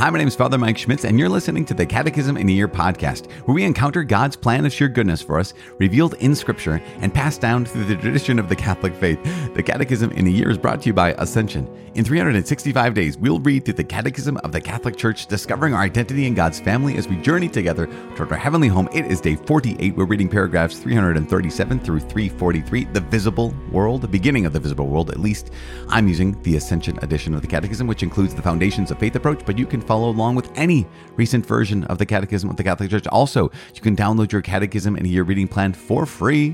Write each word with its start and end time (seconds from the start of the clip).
Hi, 0.00 0.08
my 0.08 0.16
name 0.16 0.28
is 0.28 0.34
Father 0.34 0.56
Mike 0.56 0.78
Schmitz, 0.78 1.04
and 1.04 1.18
you're 1.18 1.28
listening 1.28 1.66
to 1.66 1.74
the 1.74 1.84
Catechism 1.84 2.38
in 2.38 2.48
a 2.48 2.52
Year 2.52 2.68
podcast, 2.68 3.30
where 3.44 3.54
we 3.54 3.64
encounter 3.64 4.02
God's 4.02 4.34
plan 4.34 4.64
of 4.64 4.72
sheer 4.72 4.88
goodness 4.88 5.20
for 5.20 5.38
us, 5.38 5.52
revealed 5.76 6.14
in 6.20 6.34
Scripture 6.34 6.80
and 7.00 7.12
passed 7.12 7.42
down 7.42 7.66
through 7.66 7.84
the 7.84 7.96
tradition 7.96 8.38
of 8.38 8.48
the 8.48 8.56
Catholic 8.56 8.94
faith. 8.94 9.22
The 9.52 9.62
Catechism 9.62 10.10
in 10.12 10.26
a 10.26 10.30
Year 10.30 10.48
is 10.48 10.56
brought 10.56 10.80
to 10.80 10.86
you 10.86 10.94
by 10.94 11.12
Ascension. 11.18 11.68
In 11.96 12.04
365 12.06 12.94
days, 12.94 13.18
we'll 13.18 13.40
read 13.40 13.66
through 13.66 13.74
the 13.74 13.84
Catechism 13.84 14.38
of 14.38 14.52
the 14.52 14.60
Catholic 14.60 14.96
Church, 14.96 15.26
discovering 15.26 15.74
our 15.74 15.82
identity 15.82 16.26
in 16.26 16.32
God's 16.32 16.60
family 16.60 16.96
as 16.96 17.06
we 17.06 17.16
journey 17.16 17.48
together 17.48 17.86
toward 18.16 18.32
our 18.32 18.38
heavenly 18.38 18.68
home. 18.68 18.88
It 18.94 19.04
is 19.04 19.20
day 19.20 19.36
48. 19.36 19.96
We're 19.96 20.06
reading 20.06 20.30
paragraphs 20.30 20.78
337 20.78 21.78
through 21.80 22.00
343, 22.00 22.84
the 22.84 23.00
visible 23.00 23.54
world, 23.70 24.00
the 24.00 24.08
beginning 24.08 24.46
of 24.46 24.54
the 24.54 24.60
visible 24.60 24.86
world, 24.86 25.10
at 25.10 25.20
least. 25.20 25.50
I'm 25.88 26.08
using 26.08 26.40
the 26.40 26.56
Ascension 26.56 26.98
edition 27.02 27.34
of 27.34 27.42
the 27.42 27.48
Catechism, 27.48 27.86
which 27.86 28.02
includes 28.02 28.34
the 28.34 28.40
Foundations 28.40 28.90
of 28.90 28.98
Faith 28.98 29.14
approach, 29.16 29.44
but 29.44 29.58
you 29.58 29.66
can 29.66 29.82
follow 29.90 30.08
along 30.08 30.36
with 30.36 30.48
any 30.54 30.86
recent 31.16 31.44
version 31.44 31.82
of 31.86 31.98
the 31.98 32.06
Catechism 32.06 32.48
of 32.48 32.56
the 32.56 32.62
Catholic 32.62 32.88
Church. 32.88 33.08
Also, 33.08 33.50
you 33.74 33.80
can 33.80 33.96
download 33.96 34.30
your 34.30 34.40
Catechism 34.40 34.94
and 34.94 35.04
Year 35.04 35.24
reading 35.24 35.48
plan 35.48 35.72
for 35.72 36.06
free 36.06 36.50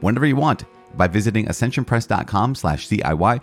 whenever 0.00 0.24
you 0.24 0.36
want 0.36 0.64
by 0.96 1.06
visiting 1.06 1.44
ascensionpress.com 1.44 2.54
slash 2.54 2.88
CIY. 2.88 3.42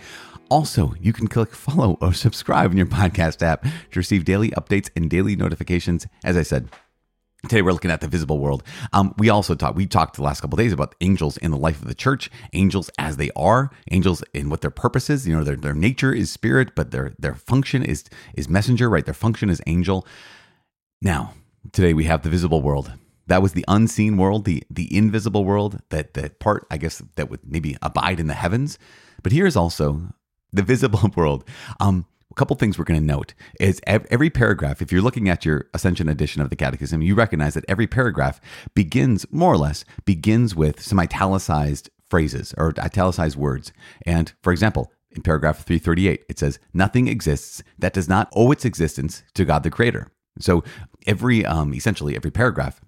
Also, 0.49 0.95
you 0.99 1.13
can 1.13 1.27
click 1.27 1.51
follow 1.51 1.95
or 2.01 2.11
subscribe 2.11 2.71
in 2.71 2.77
your 2.77 2.87
podcast 2.87 3.43
app 3.43 3.61
to 3.61 3.99
receive 3.99 4.25
daily 4.25 4.49
updates 4.49 4.89
and 4.95 5.11
daily 5.11 5.35
notifications. 5.35 6.07
As 6.23 6.37
I 6.37 6.41
said, 6.41 6.67
Today 7.47 7.61
we're 7.61 7.73
looking 7.73 7.91
at 7.91 8.01
the 8.01 8.07
visible 8.07 8.39
world. 8.39 8.63
Um, 8.91 9.13
we 9.17 9.29
also 9.29 9.53
talked. 9.53 9.75
We 9.75 9.85
talked 9.85 10.15
the 10.15 10.23
last 10.23 10.41
couple 10.41 10.57
days 10.57 10.73
about 10.73 10.95
angels 11.01 11.37
in 11.37 11.51
the 11.51 11.57
life 11.57 11.79
of 11.79 11.87
the 11.87 11.93
church, 11.93 12.31
angels 12.53 12.89
as 12.97 13.17
they 13.17 13.29
are, 13.35 13.69
angels 13.91 14.23
in 14.33 14.49
what 14.49 14.61
their 14.61 14.71
purpose 14.71 15.09
is. 15.11 15.27
You 15.27 15.35
know, 15.35 15.43
their 15.43 15.55
their 15.55 15.75
nature 15.75 16.11
is 16.11 16.31
spirit, 16.31 16.73
but 16.75 16.89
their 16.89 17.13
their 17.19 17.35
function 17.35 17.83
is 17.83 18.05
is 18.33 18.49
messenger. 18.49 18.89
Right, 18.89 19.05
their 19.05 19.13
function 19.13 19.49
is 19.51 19.61
angel. 19.67 20.07
Now, 21.03 21.33
today 21.71 21.93
we 21.93 22.05
have 22.05 22.23
the 22.23 22.29
visible 22.29 22.63
world. 22.63 22.91
That 23.27 23.43
was 23.43 23.53
the 23.53 23.65
unseen 23.67 24.17
world, 24.17 24.45
the 24.45 24.63
the 24.71 24.95
invisible 24.95 25.45
world. 25.45 25.81
That 25.89 26.15
that 26.15 26.39
part, 26.39 26.65
I 26.71 26.77
guess, 26.77 27.03
that 27.15 27.29
would 27.29 27.41
maybe 27.45 27.77
abide 27.83 28.19
in 28.19 28.27
the 28.27 28.33
heavens. 28.33 28.79
But 29.21 29.31
here 29.31 29.45
is 29.45 29.55
also 29.55 30.01
the 30.51 30.63
visible 30.73 31.11
world. 31.15 31.43
Um, 31.79 32.07
couple 32.35 32.55
things 32.55 32.77
we're 32.77 32.85
going 32.85 32.99
to 32.99 33.05
note 33.05 33.33
is 33.59 33.81
every 33.87 34.29
paragraph, 34.29 34.81
if 34.81 34.91
you're 34.91 35.01
looking 35.01 35.29
at 35.29 35.45
your 35.45 35.67
Ascension 35.73 36.09
edition 36.09 36.41
of 36.41 36.49
the 36.49 36.55
Catechism, 36.55 37.01
you 37.01 37.15
recognize 37.15 37.53
that 37.55 37.65
every 37.67 37.87
paragraph 37.87 38.39
begins, 38.73 39.25
more 39.31 39.53
or 39.53 39.57
less, 39.57 39.85
begins 40.05 40.55
with 40.55 40.81
some 40.81 40.99
italicized 40.99 41.89
phrases 42.09 42.53
or 42.57 42.73
italicized 42.77 43.37
words. 43.37 43.71
And 44.05 44.33
for 44.43 44.51
example, 44.51 44.91
in 45.11 45.21
paragraph 45.21 45.63
338, 45.65 46.25
it 46.29 46.39
says, 46.39 46.59
Nothing 46.73 47.07
exists 47.07 47.63
that 47.79 47.93
does 47.93 48.09
not 48.09 48.29
owe 48.33 48.51
its 48.51 48.65
existence 48.65 49.23
to 49.33 49.45
God 49.45 49.63
the 49.63 49.71
Creator. 49.71 50.11
So 50.39 50.63
every, 51.07 51.45
um, 51.45 51.73
essentially, 51.73 52.15
every 52.15 52.31
paragraph 52.31 52.81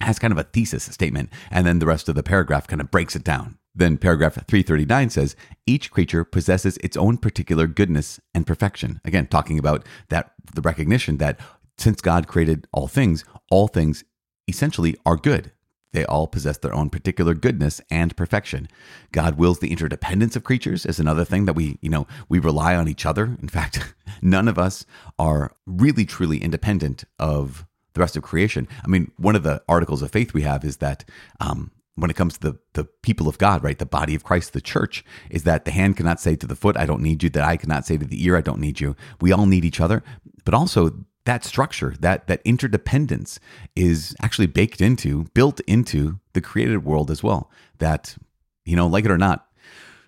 has 0.00 0.18
kind 0.18 0.32
of 0.32 0.38
a 0.38 0.42
thesis 0.42 0.84
statement, 0.84 1.30
and 1.50 1.66
then 1.66 1.78
the 1.78 1.86
rest 1.86 2.08
of 2.08 2.16
the 2.16 2.22
paragraph 2.22 2.66
kind 2.66 2.80
of 2.80 2.90
breaks 2.90 3.14
it 3.14 3.22
down. 3.22 3.58
Then 3.74 3.98
paragraph 3.98 4.34
339 4.34 5.10
says, 5.10 5.36
each 5.66 5.90
creature 5.90 6.24
possesses 6.24 6.76
its 6.78 6.96
own 6.96 7.18
particular 7.18 7.66
goodness 7.66 8.20
and 8.34 8.46
perfection. 8.46 9.00
Again, 9.04 9.26
talking 9.26 9.58
about 9.58 9.84
that 10.10 10.32
the 10.54 10.60
recognition 10.60 11.18
that 11.18 11.40
since 11.76 12.00
God 12.00 12.28
created 12.28 12.68
all 12.72 12.86
things, 12.86 13.24
all 13.50 13.66
things 13.66 14.04
essentially 14.46 14.96
are 15.04 15.16
good. 15.16 15.50
They 15.92 16.04
all 16.04 16.26
possess 16.26 16.58
their 16.58 16.74
own 16.74 16.90
particular 16.90 17.34
goodness 17.34 17.80
and 17.88 18.16
perfection. 18.16 18.68
God 19.12 19.38
wills 19.38 19.60
the 19.60 19.70
interdependence 19.70 20.34
of 20.34 20.42
creatures 20.42 20.84
is 20.84 20.98
another 20.98 21.24
thing 21.24 21.44
that 21.44 21.54
we, 21.54 21.78
you 21.80 21.88
know, 21.88 22.08
we 22.28 22.40
rely 22.40 22.74
on 22.74 22.88
each 22.88 23.06
other. 23.06 23.36
In 23.40 23.48
fact, 23.48 23.94
none 24.22 24.48
of 24.48 24.58
us 24.58 24.84
are 25.20 25.52
really 25.66 26.04
truly 26.04 26.38
independent 26.38 27.04
of 27.20 27.64
the 27.94 28.00
rest 28.00 28.16
of 28.16 28.24
creation. 28.24 28.66
I 28.84 28.88
mean, 28.88 29.12
one 29.18 29.36
of 29.36 29.44
the 29.44 29.62
articles 29.68 30.02
of 30.02 30.10
faith 30.10 30.34
we 30.34 30.42
have 30.42 30.64
is 30.64 30.78
that 30.78 31.04
um, 31.38 31.70
when 31.96 32.10
it 32.10 32.16
comes 32.16 32.34
to 32.34 32.40
the, 32.40 32.58
the 32.72 32.84
people 32.84 33.28
of 33.28 33.38
God, 33.38 33.62
right? 33.62 33.78
The 33.78 33.86
body 33.86 34.14
of 34.14 34.24
Christ, 34.24 34.52
the 34.52 34.60
church, 34.60 35.04
is 35.30 35.44
that 35.44 35.64
the 35.64 35.70
hand 35.70 35.96
cannot 35.96 36.20
say 36.20 36.36
to 36.36 36.46
the 36.46 36.56
foot, 36.56 36.76
I 36.76 36.86
don't 36.86 37.02
need 37.02 37.22
you, 37.22 37.30
that 37.30 37.44
I 37.44 37.56
cannot 37.56 37.86
say 37.86 37.96
to 37.96 38.04
the 38.04 38.24
ear, 38.24 38.36
I 38.36 38.40
don't 38.40 38.60
need 38.60 38.80
you. 38.80 38.96
We 39.20 39.32
all 39.32 39.46
need 39.46 39.64
each 39.64 39.80
other. 39.80 40.02
But 40.44 40.54
also 40.54 41.04
that 41.24 41.44
structure, 41.44 41.94
that 42.00 42.26
that 42.26 42.42
interdependence 42.44 43.38
is 43.74 44.14
actually 44.22 44.46
baked 44.48 44.80
into, 44.80 45.24
built 45.34 45.60
into 45.60 46.20
the 46.32 46.40
created 46.40 46.84
world 46.84 47.10
as 47.10 47.22
well. 47.22 47.50
That, 47.78 48.16
you 48.64 48.76
know, 48.76 48.86
like 48.86 49.04
it 49.04 49.10
or 49.10 49.18
not, 49.18 49.46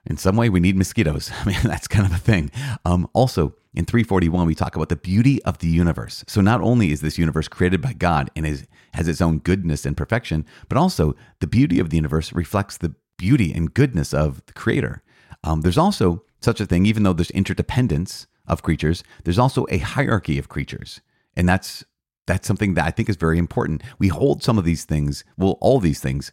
in 0.07 0.17
some 0.17 0.37
way 0.37 0.49
we 0.49 0.61
need 0.61 0.77
mosquitoes. 0.77 1.31
I 1.41 1.45
mean, 1.45 1.59
that's 1.63 1.89
kind 1.89 2.07
of 2.07 2.13
a 2.13 2.19
thing. 2.19 2.51
Um, 2.85 3.09
also, 3.13 3.55
in 3.75 3.85
341, 3.85 4.47
we 4.47 4.55
talk 4.55 4.77
about 4.77 4.89
the 4.89 4.97
beauty 4.97 5.43
of 5.43 5.59
the 5.59 5.69
universe. 5.69 6.25
So 6.27 6.41
not 6.41 6.61
only 6.61 6.93
is 6.93 7.01
this 7.03 7.19
universe 7.19 7.49
created 7.49 7.83
by 7.83 7.93
God 7.93 8.31
and 8.35 8.47
is, 8.47 8.67
has 8.95 9.07
its 9.09 9.21
own 9.21 9.39
goodness 9.39 9.85
and 9.85 9.97
perfection, 9.97 10.47
but 10.69 10.79
also 10.79 11.15
the 11.41 11.47
beauty 11.47 11.79
of 11.79 11.91
the 11.91 11.97
universe 11.97 12.33
reflects 12.33 12.79
the 12.79 12.95
beauty 13.19 13.53
and 13.53 13.75
goodness 13.75 14.15
of 14.15 14.45
the 14.47 14.53
creator. 14.53 15.03
Um, 15.45 15.61
there's 15.61 15.79
also 15.79 16.23
such 16.41 16.61
a 16.61 16.67
thing, 16.67 16.87
even 16.87 17.03
though 17.03 17.13
there's 17.13 17.31
interdependence 17.31 18.27
of 18.47 18.63
creatures, 18.63 19.03
there's 19.25 19.39
also 19.39 19.67
a 19.69 19.79
hierarchy 19.79 20.39
of 20.39 20.49
creatures. 20.49 21.01
And 21.37 21.49
that's 21.49 21.85
that's 22.27 22.49
something 22.49 22.75
that 22.75 22.85
I 22.85 22.91
think 22.91 23.09
is 23.09 23.17
very 23.17 23.39
important. 23.39 23.83
We 24.01 24.09
hold 24.09 24.43
some 24.43 24.59
of 24.59 24.65
these 24.65 24.85
things, 24.85 25.23
well, 25.39 25.59
all 25.61 25.79
these 25.79 26.01
things, 26.01 26.33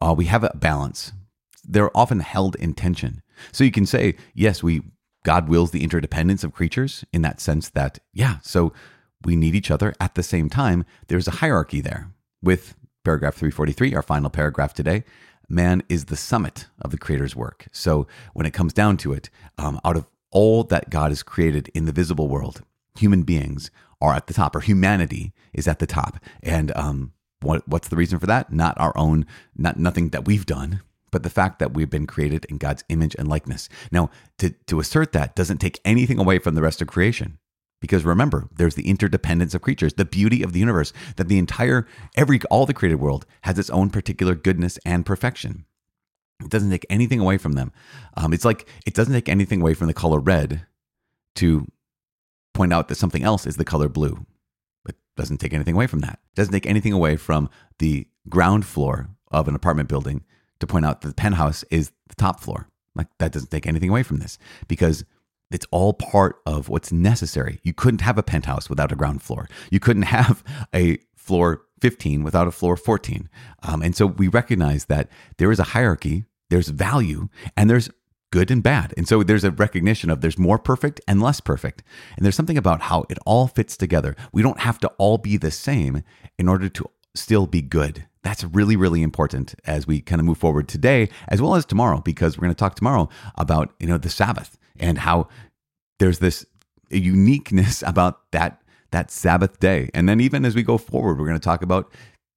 uh, 0.00 0.14
we 0.16 0.26
have 0.26 0.44
a 0.44 0.52
balance. 0.54 1.12
They're 1.68 1.96
often 1.96 2.20
held 2.20 2.56
in 2.56 2.74
tension. 2.74 3.22
So 3.52 3.64
you 3.64 3.70
can 3.70 3.86
say, 3.86 4.16
yes, 4.34 4.62
we 4.62 4.82
God 5.26 5.48
wills 5.48 5.72
the 5.72 5.82
interdependence 5.82 6.44
of 6.44 6.52
creatures 6.52 7.04
in 7.12 7.22
that 7.22 7.40
sense 7.40 7.68
that, 7.70 7.98
yeah, 8.12 8.36
so 8.42 8.72
we 9.24 9.34
need 9.34 9.56
each 9.56 9.72
other 9.72 9.92
at 10.00 10.14
the 10.14 10.22
same 10.22 10.48
time. 10.48 10.84
There's 11.08 11.26
a 11.26 11.32
hierarchy 11.42 11.80
there. 11.80 12.12
With 12.40 12.76
paragraph 13.04 13.34
343, 13.34 13.92
our 13.96 14.02
final 14.02 14.30
paragraph 14.30 14.72
today, 14.72 15.02
man 15.48 15.82
is 15.88 16.04
the 16.04 16.16
summit 16.16 16.66
of 16.80 16.92
the 16.92 16.96
Creator's 16.96 17.34
work. 17.34 17.66
So 17.72 18.06
when 18.34 18.46
it 18.46 18.52
comes 18.52 18.72
down 18.72 18.98
to 18.98 19.12
it, 19.12 19.28
um, 19.58 19.80
out 19.84 19.96
of 19.96 20.06
all 20.30 20.62
that 20.62 20.90
God 20.90 21.10
has 21.10 21.24
created 21.24 21.72
in 21.74 21.86
the 21.86 21.92
visible 21.92 22.28
world, 22.28 22.62
human 22.96 23.22
beings 23.22 23.72
are 24.00 24.14
at 24.14 24.28
the 24.28 24.34
top, 24.34 24.54
or 24.54 24.60
humanity 24.60 25.32
is 25.52 25.66
at 25.66 25.80
the 25.80 25.86
top. 25.86 26.18
And 26.40 26.70
um, 26.76 27.12
what, 27.40 27.66
what's 27.66 27.88
the 27.88 27.96
reason 27.96 28.20
for 28.20 28.26
that? 28.26 28.52
Not 28.52 28.78
our 28.78 28.96
own, 28.96 29.26
not 29.56 29.76
nothing 29.76 30.10
that 30.10 30.24
we've 30.24 30.46
done, 30.46 30.82
but 31.16 31.22
the 31.22 31.30
fact 31.30 31.60
that 31.60 31.72
we've 31.72 31.88
been 31.88 32.06
created 32.06 32.44
in 32.50 32.58
God's 32.58 32.84
image 32.90 33.16
and 33.18 33.26
likeness. 33.26 33.70
Now, 33.90 34.10
to, 34.36 34.50
to 34.50 34.80
assert 34.80 35.12
that 35.12 35.34
doesn't 35.34 35.62
take 35.62 35.80
anything 35.82 36.18
away 36.18 36.38
from 36.38 36.54
the 36.54 36.60
rest 36.60 36.82
of 36.82 36.88
creation. 36.88 37.38
Because 37.80 38.04
remember, 38.04 38.50
there's 38.54 38.74
the 38.74 38.86
interdependence 38.86 39.54
of 39.54 39.62
creatures, 39.62 39.94
the 39.94 40.04
beauty 40.04 40.42
of 40.42 40.52
the 40.52 40.58
universe, 40.58 40.92
that 41.16 41.28
the 41.28 41.38
entire, 41.38 41.86
every, 42.18 42.38
all 42.50 42.66
the 42.66 42.74
created 42.74 42.96
world 43.00 43.24
has 43.44 43.58
its 43.58 43.70
own 43.70 43.88
particular 43.88 44.34
goodness 44.34 44.78
and 44.84 45.06
perfection. 45.06 45.64
It 46.44 46.50
doesn't 46.50 46.70
take 46.70 46.84
anything 46.90 47.20
away 47.20 47.38
from 47.38 47.52
them. 47.52 47.72
Um, 48.14 48.34
it's 48.34 48.44
like 48.44 48.68
it 48.84 48.92
doesn't 48.92 49.14
take 49.14 49.30
anything 49.30 49.62
away 49.62 49.72
from 49.72 49.86
the 49.86 49.94
color 49.94 50.20
red 50.20 50.66
to 51.36 51.66
point 52.52 52.74
out 52.74 52.88
that 52.88 52.96
something 52.96 53.22
else 53.22 53.46
is 53.46 53.56
the 53.56 53.64
color 53.64 53.88
blue. 53.88 54.26
It 54.86 54.96
doesn't 55.16 55.38
take 55.38 55.54
anything 55.54 55.76
away 55.76 55.86
from 55.86 56.00
that. 56.00 56.18
It 56.32 56.36
doesn't 56.36 56.52
take 56.52 56.66
anything 56.66 56.92
away 56.92 57.16
from 57.16 57.48
the 57.78 58.06
ground 58.28 58.66
floor 58.66 59.08
of 59.30 59.48
an 59.48 59.54
apartment 59.54 59.88
building 59.88 60.22
to 60.60 60.66
point 60.66 60.84
out 60.84 61.00
that 61.00 61.08
the 61.08 61.14
penthouse 61.14 61.64
is 61.70 61.92
the 62.08 62.14
top 62.14 62.40
floor. 62.40 62.68
Like 62.94 63.08
that 63.18 63.32
doesn't 63.32 63.50
take 63.50 63.66
anything 63.66 63.90
away 63.90 64.02
from 64.02 64.18
this 64.18 64.38
because 64.68 65.04
it's 65.50 65.66
all 65.70 65.92
part 65.92 66.36
of 66.46 66.68
what's 66.68 66.90
necessary. 66.90 67.60
You 67.62 67.72
couldn't 67.72 68.00
have 68.00 68.18
a 68.18 68.22
penthouse 68.22 68.68
without 68.68 68.92
a 68.92 68.96
ground 68.96 69.22
floor. 69.22 69.48
You 69.70 69.78
couldn't 69.78 70.02
have 70.02 70.42
a 70.74 70.98
floor 71.14 71.62
15 71.80 72.24
without 72.24 72.48
a 72.48 72.52
floor 72.52 72.76
14. 72.76 73.28
Um, 73.62 73.82
and 73.82 73.94
so 73.94 74.06
we 74.06 74.28
recognize 74.28 74.86
that 74.86 75.08
there 75.38 75.52
is 75.52 75.58
a 75.58 75.64
hierarchy, 75.64 76.24
there's 76.50 76.68
value, 76.68 77.28
and 77.56 77.68
there's 77.68 77.90
good 78.30 78.50
and 78.50 78.62
bad. 78.62 78.92
And 78.96 79.06
so 79.06 79.22
there's 79.22 79.44
a 79.44 79.50
recognition 79.50 80.10
of 80.10 80.20
there's 80.20 80.38
more 80.38 80.58
perfect 80.58 81.00
and 81.06 81.22
less 81.22 81.40
perfect. 81.40 81.82
And 82.16 82.24
there's 82.24 82.34
something 82.34 82.58
about 82.58 82.82
how 82.82 83.04
it 83.08 83.18
all 83.24 83.46
fits 83.46 83.76
together. 83.76 84.16
We 84.32 84.42
don't 84.42 84.60
have 84.60 84.78
to 84.80 84.88
all 84.98 85.18
be 85.18 85.36
the 85.36 85.50
same 85.50 86.02
in 86.38 86.48
order 86.48 86.68
to 86.68 86.90
still 87.14 87.46
be 87.46 87.62
good. 87.62 88.06
That's 88.26 88.42
really, 88.42 88.74
really 88.74 89.04
important 89.04 89.54
as 89.66 89.86
we 89.86 90.00
kind 90.00 90.18
of 90.18 90.26
move 90.26 90.38
forward 90.38 90.66
today, 90.66 91.08
as 91.28 91.40
well 91.40 91.54
as 91.54 91.64
tomorrow, 91.64 92.00
because 92.00 92.36
we're 92.36 92.42
going 92.42 92.54
to 92.56 92.58
talk 92.58 92.74
tomorrow 92.74 93.08
about, 93.36 93.72
you 93.78 93.86
know, 93.86 93.98
the 93.98 94.10
Sabbath 94.10 94.58
and 94.80 94.98
how 94.98 95.28
there's 96.00 96.18
this 96.18 96.44
uniqueness 96.90 97.82
about 97.86 98.28
that 98.32 98.60
that 98.90 99.12
Sabbath 99.12 99.60
day. 99.60 99.90
And 99.94 100.08
then 100.08 100.20
even 100.20 100.44
as 100.44 100.56
we 100.56 100.64
go 100.64 100.76
forward, 100.76 101.20
we're 101.20 101.26
going 101.28 101.38
to 101.38 101.44
talk 101.44 101.62
about 101.62 101.94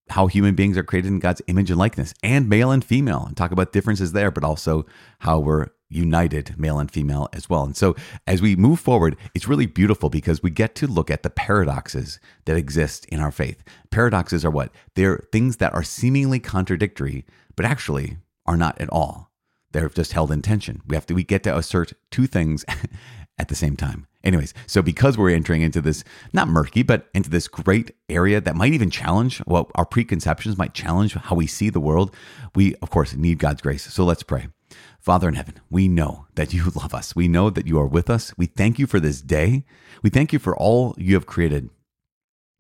how 0.09 0.27
human 0.27 0.53
beings 0.53 0.77
are 0.77 0.83
created 0.83 1.07
in 1.07 1.18
God's 1.18 1.41
image 1.47 1.71
and 1.71 1.80
likeness, 1.80 2.13
and 2.21 2.47
male 2.47 2.69
and 2.69 2.86
female, 2.86 3.25
and 3.25 3.36
talk 3.36 3.51
about 3.51 3.71
differences 3.71 4.12
there, 4.12 4.30
but 4.30 4.44
also 4.44 4.86
how 5.21 5.39
we're 5.39 5.69
united, 5.89 6.57
male 6.57 6.80
and 6.80 6.91
female 6.91 7.27
as 7.33 7.50
well. 7.50 7.63
And 7.63 7.75
so 7.75 7.95
as 8.27 8.41
we 8.41 8.56
move 8.56 8.80
forward, 8.80 9.18
it's 9.33 9.47
really 9.47 9.65
beautiful 9.65 10.09
because 10.09 10.44
we 10.44 10.51
get 10.51 10.75
to 10.75 10.88
look 10.88 11.09
at 11.09 11.24
the 11.24 11.30
paradoxes 11.30 12.19
that 12.45 12.57
exist 12.57 13.06
in 13.06 13.19
our 13.19 13.31
faith. 13.31 13.63
Paradoxes 13.89 14.45
are 14.45 14.51
what? 14.51 14.71
They're 14.95 15.27
things 15.31 15.57
that 15.57 15.74
are 15.74 15.83
seemingly 15.83 16.39
contradictory, 16.39 17.25
but 17.56 17.65
actually 17.65 18.18
are 18.45 18.57
not 18.57 18.80
at 18.80 18.89
all. 18.89 19.31
They're 19.71 19.89
just 19.89 20.13
held 20.13 20.31
in 20.31 20.41
tension. 20.41 20.81
We 20.88 20.95
have 20.95 21.06
to 21.07 21.13
we 21.13 21.24
get 21.24 21.44
to 21.44 21.57
assert 21.57 21.94
two 22.12 22.27
things 22.27 22.65
at 23.39 23.47
the 23.47 23.56
same 23.56 23.75
time. 23.75 24.07
Anyways, 24.24 24.53
so 24.68 24.81
because 24.81 25.18
we're 25.18 25.30
entering 25.30 25.62
into 25.62 25.81
this, 25.81 26.03
not 26.33 26.50
murky, 26.50 26.83
but 26.83 27.07
into 27.13 27.30
this 27.30 27.47
great 27.47 27.91
area 28.09 28.41
that 28.41 28.56
might 28.56 28.74
even 28.74 28.89
challenge 28.89 29.39
what 29.39 29.69
our 29.75 29.86
preconceptions 29.86 30.57
might 30.57 30.74
challenge 30.74 31.13
how 31.13 31.36
we 31.36 31.47
see 31.47 31.69
the 31.69 31.80
world, 31.80 32.13
we, 32.53 32.75
of 32.81 32.89
course, 32.89 33.15
need 33.15 33.39
God's 33.39 33.62
grace. 33.62 33.91
So 33.94 34.03
let's 34.03 34.24
pray. 34.24 34.47
Father 35.00 35.28
in 35.28 35.36
heaven, 35.36 35.60
we 35.69 35.88
know 35.88 36.28
that 36.36 36.54
you 36.54 36.66
love 36.75 36.94
us. 36.94 37.16
We 37.16 37.28
know 37.28 37.50
that 37.50 37.68
you 37.68 37.80
are 37.80 37.88
with 37.88 38.10
us. 38.10 38.34
We 38.38 38.46
thank 38.46 38.80
you 38.80 38.88
for 38.88 39.00
this 39.00 39.22
day. 39.22 39.66
We 40.04 40.10
thank 40.10 40.34
you 40.34 40.40
for 40.40 40.56
all 40.56 40.96
you 40.98 41.16
have 41.16 41.25
created, 41.25 41.69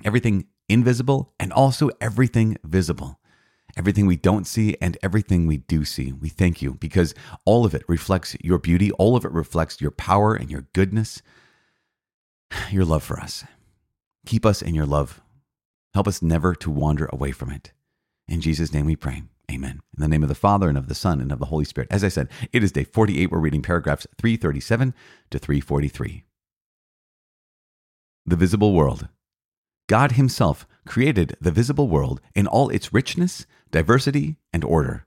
everything 0.03 0.47
invisible 0.67 1.33
and 1.39 1.51
also 1.51 1.89
everything 1.99 2.57
visible 2.63 3.19
everything 3.77 4.05
we 4.05 4.17
don't 4.17 4.45
see 4.45 4.75
and 4.81 4.97
everything 5.01 5.47
we 5.47 5.57
do 5.57 5.85
see. 5.85 6.11
We 6.11 6.29
thank 6.29 6.61
you 6.61 6.73
because 6.75 7.13
all 7.45 7.65
of 7.65 7.73
it 7.73 7.83
reflects 7.87 8.35
your 8.41 8.57
beauty, 8.57 8.91
all 8.93 9.15
of 9.15 9.25
it 9.25 9.31
reflects 9.31 9.81
your 9.81 9.91
power 9.91 10.35
and 10.35 10.49
your 10.49 10.67
goodness, 10.73 11.21
your 12.71 12.85
love 12.85 13.03
for 13.03 13.19
us. 13.19 13.45
Keep 14.25 14.45
us 14.45 14.61
in 14.61 14.75
your 14.75 14.85
love. 14.85 15.21
Help 15.93 16.07
us 16.07 16.21
never 16.21 16.53
to 16.55 16.69
wander 16.69 17.09
away 17.11 17.31
from 17.31 17.51
it. 17.51 17.71
In 18.27 18.41
Jesus' 18.41 18.73
name 18.73 18.85
we 18.85 18.95
pray. 18.95 19.23
Amen. 19.49 19.81
In 19.97 20.01
the 20.01 20.07
name 20.07 20.23
of 20.23 20.29
the 20.29 20.35
Father 20.35 20.69
and 20.69 20.77
of 20.77 20.87
the 20.87 20.95
Son 20.95 21.19
and 21.19 21.31
of 21.31 21.39
the 21.39 21.47
Holy 21.47 21.65
Spirit. 21.65 21.87
As 21.91 22.03
I 22.03 22.09
said, 22.09 22.29
it 22.53 22.63
is 22.63 22.71
day 22.71 22.83
48. 22.83 23.31
We're 23.31 23.39
reading 23.39 23.61
paragraphs 23.61 24.05
337 24.17 24.93
to 25.31 25.39
343. 25.39 26.23
The 28.25 28.35
visible 28.35 28.73
world. 28.73 29.07
God 29.87 30.13
Himself 30.13 30.67
created 30.85 31.35
the 31.41 31.51
visible 31.51 31.87
world 31.87 32.21
in 32.35 32.45
all 32.45 32.69
its 32.69 32.93
richness, 32.93 33.47
diversity, 33.71 34.37
and 34.53 34.63
order. 34.63 35.05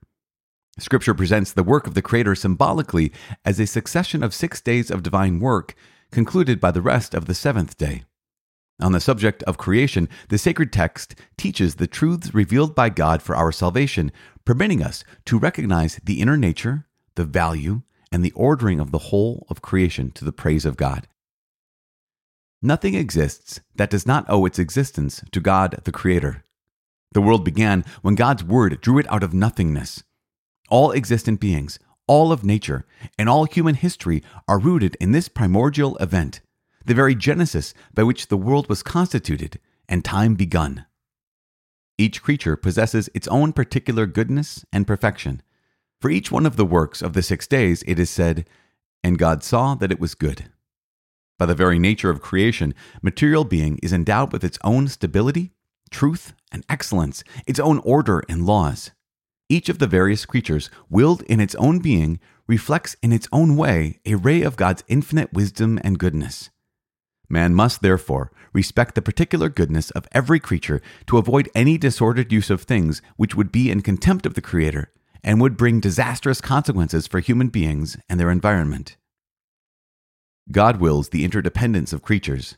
Scripture 0.78 1.14
presents 1.14 1.52
the 1.52 1.62
work 1.62 1.86
of 1.86 1.94
the 1.94 2.02
Creator 2.02 2.34
symbolically 2.34 3.12
as 3.44 3.60
a 3.60 3.66
succession 3.66 4.22
of 4.22 4.34
six 4.34 4.60
days 4.60 4.90
of 4.90 5.02
divine 5.02 5.38
work, 5.38 5.74
concluded 6.10 6.60
by 6.60 6.70
the 6.70 6.82
rest 6.82 7.14
of 7.14 7.26
the 7.26 7.34
seventh 7.34 7.76
day. 7.76 8.04
On 8.82 8.90
the 8.90 9.00
subject 9.00 9.44
of 9.44 9.58
creation, 9.58 10.08
the 10.28 10.36
sacred 10.36 10.72
text 10.72 11.14
teaches 11.38 11.76
the 11.76 11.86
truths 11.86 12.34
revealed 12.34 12.74
by 12.74 12.88
God 12.88 13.22
for 13.22 13.36
our 13.36 13.52
salvation, 13.52 14.10
permitting 14.44 14.82
us 14.82 15.04
to 15.26 15.38
recognize 15.38 16.00
the 16.02 16.20
inner 16.20 16.36
nature, 16.36 16.86
the 17.14 17.24
value, 17.24 17.82
and 18.10 18.24
the 18.24 18.32
ordering 18.32 18.80
of 18.80 18.90
the 18.90 18.98
whole 18.98 19.46
of 19.48 19.62
creation 19.62 20.10
to 20.10 20.24
the 20.24 20.32
praise 20.32 20.64
of 20.64 20.76
God. 20.76 21.06
Nothing 22.60 22.94
exists 22.94 23.60
that 23.76 23.90
does 23.90 24.04
not 24.04 24.26
owe 24.28 24.46
its 24.46 24.58
existence 24.58 25.22
to 25.30 25.40
God 25.40 25.80
the 25.84 25.92
Creator. 25.92 26.42
The 27.12 27.22
world 27.22 27.44
began 27.44 27.84
when 28.02 28.16
God's 28.16 28.42
Word 28.42 28.80
drew 28.80 28.98
it 28.98 29.10
out 29.10 29.22
of 29.22 29.32
nothingness. 29.32 30.02
All 30.70 30.90
existent 30.90 31.38
beings, 31.38 31.78
all 32.08 32.32
of 32.32 32.44
nature, 32.44 32.84
and 33.16 33.28
all 33.28 33.44
human 33.44 33.76
history 33.76 34.24
are 34.48 34.58
rooted 34.58 34.96
in 35.00 35.12
this 35.12 35.28
primordial 35.28 35.96
event, 35.98 36.40
the 36.84 36.94
very 36.94 37.14
genesis 37.14 37.74
by 37.94 38.02
which 38.02 38.28
the 38.28 38.36
world 38.36 38.68
was 38.68 38.82
constituted 38.82 39.58
and 39.88 40.04
time 40.04 40.34
begun. 40.34 40.86
Each 41.98 42.22
creature 42.22 42.56
possesses 42.56 43.08
its 43.14 43.28
own 43.28 43.52
particular 43.52 44.06
goodness 44.06 44.64
and 44.72 44.86
perfection. 44.86 45.42
For 46.00 46.10
each 46.10 46.32
one 46.32 46.46
of 46.46 46.56
the 46.56 46.64
works 46.64 47.02
of 47.02 47.12
the 47.12 47.22
six 47.22 47.46
days, 47.46 47.84
it 47.86 47.98
is 47.98 48.10
said, 48.10 48.48
And 49.04 49.18
God 49.18 49.44
saw 49.44 49.74
that 49.76 49.92
it 49.92 50.00
was 50.00 50.14
good. 50.14 50.50
By 51.38 51.46
the 51.46 51.54
very 51.54 51.78
nature 51.78 52.10
of 52.10 52.20
creation, 52.20 52.74
material 53.02 53.44
being 53.44 53.78
is 53.82 53.92
endowed 53.92 54.32
with 54.32 54.44
its 54.44 54.58
own 54.64 54.88
stability, 54.88 55.52
truth, 55.90 56.34
and 56.50 56.64
excellence, 56.68 57.22
its 57.46 57.60
own 57.60 57.78
order 57.80 58.22
and 58.28 58.46
laws. 58.46 58.92
Each 59.48 59.68
of 59.68 59.78
the 59.78 59.86
various 59.86 60.24
creatures, 60.24 60.70
willed 60.88 61.22
in 61.22 61.40
its 61.40 61.54
own 61.56 61.80
being, 61.80 62.20
reflects 62.46 62.96
in 63.02 63.12
its 63.12 63.28
own 63.32 63.56
way 63.56 63.98
a 64.06 64.14
ray 64.14 64.42
of 64.42 64.56
God's 64.56 64.82
infinite 64.88 65.32
wisdom 65.32 65.78
and 65.84 65.98
goodness. 65.98 66.50
Man 67.28 67.54
must, 67.54 67.82
therefore, 67.82 68.30
respect 68.52 68.94
the 68.94 69.02
particular 69.02 69.48
goodness 69.48 69.90
of 69.92 70.06
every 70.12 70.38
creature 70.38 70.80
to 71.06 71.18
avoid 71.18 71.48
any 71.54 71.78
disordered 71.78 72.32
use 72.32 72.50
of 72.50 72.62
things 72.62 73.00
which 73.16 73.34
would 73.34 73.50
be 73.50 73.70
in 73.70 73.80
contempt 73.80 74.26
of 74.26 74.34
the 74.34 74.42
Creator 74.42 74.92
and 75.24 75.40
would 75.40 75.56
bring 75.56 75.80
disastrous 75.80 76.40
consequences 76.40 77.06
for 77.06 77.20
human 77.20 77.48
beings 77.48 77.96
and 78.08 78.18
their 78.18 78.30
environment. 78.30 78.96
God 80.50 80.80
wills 80.80 81.10
the 81.10 81.24
interdependence 81.24 81.92
of 81.92 82.02
creatures 82.02 82.56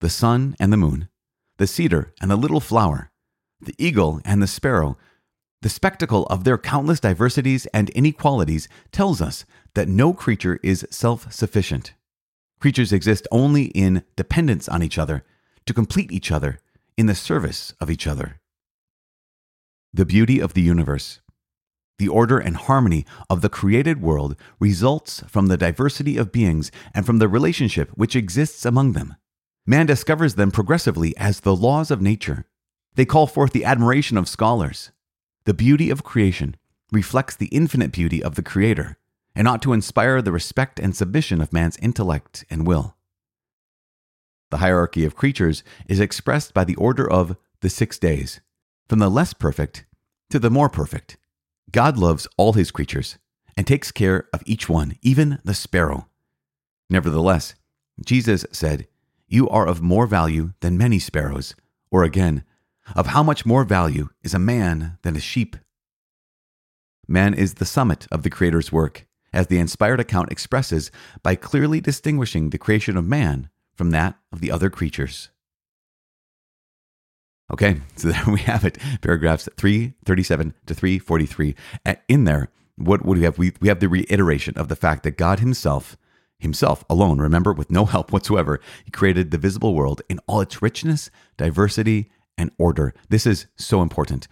the 0.00 0.10
sun 0.10 0.54
and 0.60 0.72
the 0.72 0.76
moon, 0.76 1.08
the 1.56 1.66
cedar 1.66 2.14
and 2.20 2.30
the 2.30 2.36
little 2.36 2.60
flower, 2.60 3.10
the 3.60 3.74
eagle 3.78 4.20
and 4.24 4.40
the 4.40 4.46
sparrow. 4.46 4.96
The 5.60 5.68
spectacle 5.68 6.24
of 6.26 6.44
their 6.44 6.56
countless 6.56 7.00
diversities 7.00 7.66
and 7.74 7.90
inequalities 7.90 8.68
tells 8.92 9.20
us 9.20 9.44
that 9.74 9.88
no 9.88 10.14
creature 10.14 10.60
is 10.62 10.86
self 10.90 11.32
sufficient. 11.32 11.94
Creatures 12.58 12.92
exist 12.92 13.28
only 13.30 13.66
in 13.66 14.02
dependence 14.16 14.68
on 14.68 14.82
each 14.82 14.98
other, 14.98 15.24
to 15.66 15.74
complete 15.74 16.10
each 16.10 16.32
other, 16.32 16.58
in 16.96 17.06
the 17.06 17.14
service 17.14 17.72
of 17.80 17.90
each 17.90 18.06
other. 18.06 18.40
The 19.92 20.04
beauty 20.04 20.40
of 20.40 20.54
the 20.54 20.62
universe. 20.62 21.20
The 21.98 22.08
order 22.08 22.38
and 22.38 22.56
harmony 22.56 23.06
of 23.30 23.40
the 23.40 23.48
created 23.48 24.02
world 24.02 24.36
results 24.58 25.22
from 25.28 25.46
the 25.46 25.56
diversity 25.56 26.16
of 26.16 26.32
beings 26.32 26.70
and 26.94 27.06
from 27.06 27.18
the 27.18 27.28
relationship 27.28 27.90
which 27.94 28.16
exists 28.16 28.64
among 28.64 28.92
them. 28.92 29.14
Man 29.66 29.86
discovers 29.86 30.34
them 30.34 30.50
progressively 30.50 31.16
as 31.16 31.40
the 31.40 31.54
laws 31.54 31.90
of 31.90 32.02
nature. 32.02 32.46
They 32.94 33.04
call 33.04 33.26
forth 33.26 33.52
the 33.52 33.64
admiration 33.64 34.16
of 34.16 34.28
scholars. 34.28 34.90
The 35.44 35.54
beauty 35.54 35.90
of 35.90 36.04
creation 36.04 36.56
reflects 36.90 37.36
the 37.36 37.46
infinite 37.46 37.92
beauty 37.92 38.22
of 38.22 38.34
the 38.34 38.42
Creator 38.42 38.98
and 39.38 39.46
ought 39.46 39.62
to 39.62 39.72
inspire 39.72 40.20
the 40.20 40.32
respect 40.32 40.80
and 40.80 40.96
submission 40.96 41.40
of 41.40 41.52
man's 41.52 41.76
intellect 41.76 42.44
and 42.50 42.66
will. 42.66 42.96
The 44.50 44.56
hierarchy 44.56 45.04
of 45.04 45.14
creatures 45.14 45.62
is 45.86 46.00
expressed 46.00 46.52
by 46.52 46.64
the 46.64 46.74
order 46.74 47.08
of 47.08 47.36
the 47.60 47.70
six 47.70 48.00
days, 48.00 48.40
from 48.88 48.98
the 48.98 49.08
less 49.08 49.32
perfect 49.32 49.84
to 50.30 50.40
the 50.40 50.50
more 50.50 50.68
perfect. 50.68 51.18
God 51.70 51.96
loves 51.96 52.26
all 52.36 52.54
his 52.54 52.72
creatures 52.72 53.16
and 53.56 53.64
takes 53.64 53.92
care 53.92 54.28
of 54.32 54.42
each 54.44 54.68
one, 54.68 54.96
even 55.02 55.38
the 55.44 55.54
sparrow. 55.54 56.08
Nevertheless, 56.90 57.54
Jesus 58.04 58.44
said, 58.50 58.88
You 59.28 59.48
are 59.50 59.68
of 59.68 59.80
more 59.80 60.08
value 60.08 60.54
than 60.60 60.76
many 60.76 60.98
sparrows. 60.98 61.54
Or 61.92 62.02
again, 62.02 62.42
of 62.96 63.08
how 63.08 63.22
much 63.22 63.46
more 63.46 63.62
value 63.62 64.08
is 64.24 64.34
a 64.34 64.40
man 64.40 64.98
than 65.02 65.14
a 65.14 65.20
sheep? 65.20 65.56
Man 67.06 67.34
is 67.34 67.54
the 67.54 67.64
summit 67.64 68.08
of 68.10 68.24
the 68.24 68.30
Creator's 68.30 68.72
work, 68.72 69.06
as 69.32 69.46
the 69.46 69.58
inspired 69.58 70.00
account 70.00 70.32
expresses 70.32 70.90
by 71.22 71.34
clearly 71.34 71.80
distinguishing 71.80 72.50
the 72.50 72.58
creation 72.58 72.96
of 72.96 73.06
man 73.06 73.48
from 73.74 73.90
that 73.90 74.16
of 74.32 74.40
the 74.40 74.50
other 74.50 74.70
creatures. 74.70 75.30
Okay, 77.50 77.80
so 77.96 78.08
there 78.12 78.22
we 78.26 78.40
have 78.40 78.64
it. 78.64 78.78
Paragraphs 79.00 79.48
337 79.56 80.54
to 80.66 80.74
343. 80.74 81.54
In 82.08 82.24
there, 82.24 82.48
what, 82.76 83.02
do 83.02 83.10
we 83.10 83.22
have? 83.22 83.38
We, 83.38 83.52
we 83.60 83.68
have 83.68 83.80
the 83.80 83.88
reiteration 83.88 84.54
of 84.56 84.68
the 84.68 84.76
fact 84.76 85.02
that 85.02 85.16
God 85.16 85.40
Himself, 85.40 85.96
Himself 86.38 86.84
alone, 86.88 87.18
remember, 87.18 87.52
with 87.52 87.70
no 87.70 87.86
help 87.86 88.12
whatsoever, 88.12 88.60
He 88.84 88.90
created 88.90 89.30
the 89.30 89.38
visible 89.38 89.74
world 89.74 90.02
in 90.08 90.20
all 90.26 90.40
its 90.40 90.62
richness, 90.62 91.10
diversity, 91.36 92.10
and 92.36 92.52
order. 92.58 92.94
This 93.08 93.26
is 93.26 93.46
so 93.56 93.82
important. 93.82 94.28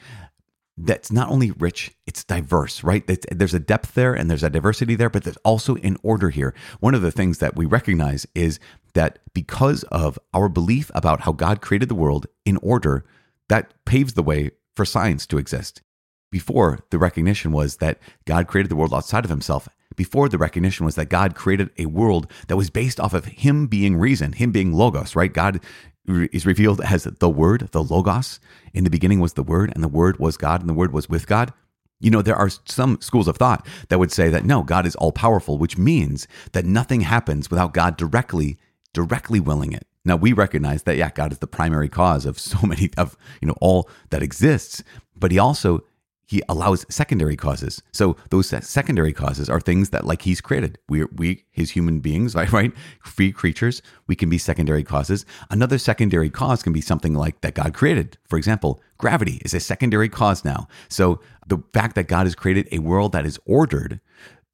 That's 0.78 1.10
not 1.10 1.30
only 1.30 1.52
rich, 1.52 1.92
it's 2.06 2.22
diverse, 2.22 2.84
right? 2.84 3.02
there's 3.30 3.54
a 3.54 3.58
depth 3.58 3.94
there 3.94 4.12
and 4.12 4.28
there's 4.28 4.42
a 4.42 4.50
diversity 4.50 4.94
there, 4.94 5.08
but 5.08 5.24
there's 5.24 5.38
also 5.38 5.76
an 5.76 5.96
order 6.02 6.28
here. 6.28 6.54
One 6.80 6.94
of 6.94 7.00
the 7.00 7.10
things 7.10 7.38
that 7.38 7.56
we 7.56 7.64
recognize 7.64 8.26
is 8.34 8.60
that 8.92 9.18
because 9.32 9.84
of 9.84 10.18
our 10.34 10.48
belief 10.50 10.90
about 10.94 11.22
how 11.22 11.32
God 11.32 11.62
created 11.62 11.88
the 11.88 11.94
world 11.94 12.26
in 12.44 12.58
order, 12.58 13.06
that 13.48 13.72
paves 13.86 14.12
the 14.14 14.22
way 14.22 14.50
for 14.74 14.84
science 14.84 15.26
to 15.26 15.38
exist. 15.38 15.82
Before, 16.30 16.80
the 16.90 16.98
recognition 16.98 17.52
was 17.52 17.76
that 17.76 17.98
God 18.26 18.46
created 18.46 18.70
the 18.70 18.76
world 18.76 18.92
outside 18.92 19.24
of 19.24 19.30
himself. 19.30 19.68
Before, 19.94 20.28
the 20.28 20.38
recognition 20.38 20.84
was 20.84 20.96
that 20.96 21.08
God 21.08 21.34
created 21.34 21.70
a 21.78 21.86
world 21.86 22.30
that 22.48 22.56
was 22.56 22.68
based 22.68 23.00
off 23.00 23.14
of 23.14 23.24
him 23.24 23.66
being 23.66 23.96
reason, 23.96 24.32
him 24.32 24.52
being 24.52 24.72
logos, 24.74 25.16
right? 25.16 25.32
God 25.32 25.60
is 26.08 26.46
revealed 26.46 26.80
as 26.80 27.04
the 27.04 27.28
word, 27.28 27.68
the 27.72 27.82
logos. 27.82 28.40
In 28.72 28.84
the 28.84 28.90
beginning 28.90 29.20
was 29.20 29.34
the 29.34 29.42
word, 29.42 29.72
and 29.74 29.82
the 29.82 29.88
word 29.88 30.18
was 30.18 30.36
God, 30.36 30.60
and 30.60 30.68
the 30.68 30.74
word 30.74 30.92
was 30.92 31.08
with 31.08 31.26
God. 31.26 31.52
You 32.00 32.10
know, 32.10 32.22
there 32.22 32.36
are 32.36 32.50
some 32.66 33.00
schools 33.00 33.26
of 33.26 33.38
thought 33.38 33.66
that 33.88 33.98
would 33.98 34.12
say 34.12 34.28
that 34.28 34.44
no, 34.44 34.62
God 34.62 34.86
is 34.86 34.94
all 34.96 35.12
powerful, 35.12 35.56
which 35.56 35.78
means 35.78 36.28
that 36.52 36.66
nothing 36.66 37.00
happens 37.02 37.50
without 37.50 37.72
God 37.72 37.96
directly 37.96 38.58
directly 38.92 39.40
willing 39.40 39.72
it. 39.72 39.86
Now 40.06 40.16
we 40.16 40.32
recognize 40.32 40.84
that 40.84 40.96
yeah, 40.96 41.10
God 41.10 41.30
is 41.30 41.38
the 41.38 41.46
primary 41.46 41.88
cause 41.88 42.24
of 42.24 42.38
so 42.38 42.58
many 42.66 42.90
of 42.96 43.16
you 43.42 43.48
know 43.48 43.56
all 43.60 43.90
that 44.10 44.22
exists, 44.22 44.82
but 45.14 45.32
he 45.32 45.38
also 45.38 45.84
he 46.26 46.42
allows 46.48 46.84
secondary 46.88 47.36
causes. 47.36 47.82
So 47.92 48.16
those 48.30 48.48
secondary 48.48 49.12
causes 49.12 49.48
are 49.48 49.60
things 49.60 49.90
that 49.90 50.04
like 50.04 50.22
he's 50.22 50.40
created. 50.40 50.78
We 50.88 51.04
we 51.04 51.44
his 51.50 51.70
human 51.70 52.00
beings, 52.00 52.34
right, 52.34 52.50
right? 52.52 52.72
Free 53.02 53.32
creatures, 53.32 53.80
we 54.08 54.16
can 54.16 54.28
be 54.28 54.38
secondary 54.38 54.82
causes. 54.82 55.24
Another 55.50 55.78
secondary 55.78 56.28
cause 56.28 56.62
can 56.62 56.72
be 56.72 56.80
something 56.80 57.14
like 57.14 57.40
that 57.42 57.54
God 57.54 57.74
created. 57.74 58.18
For 58.28 58.36
example, 58.36 58.80
gravity 58.98 59.40
is 59.44 59.54
a 59.54 59.60
secondary 59.60 60.08
cause 60.08 60.44
now. 60.44 60.66
So 60.88 61.20
the 61.46 61.58
fact 61.72 61.94
that 61.94 62.08
God 62.08 62.26
has 62.26 62.34
created 62.34 62.68
a 62.72 62.80
world 62.80 63.12
that 63.12 63.24
is 63.24 63.38
ordered 63.46 64.00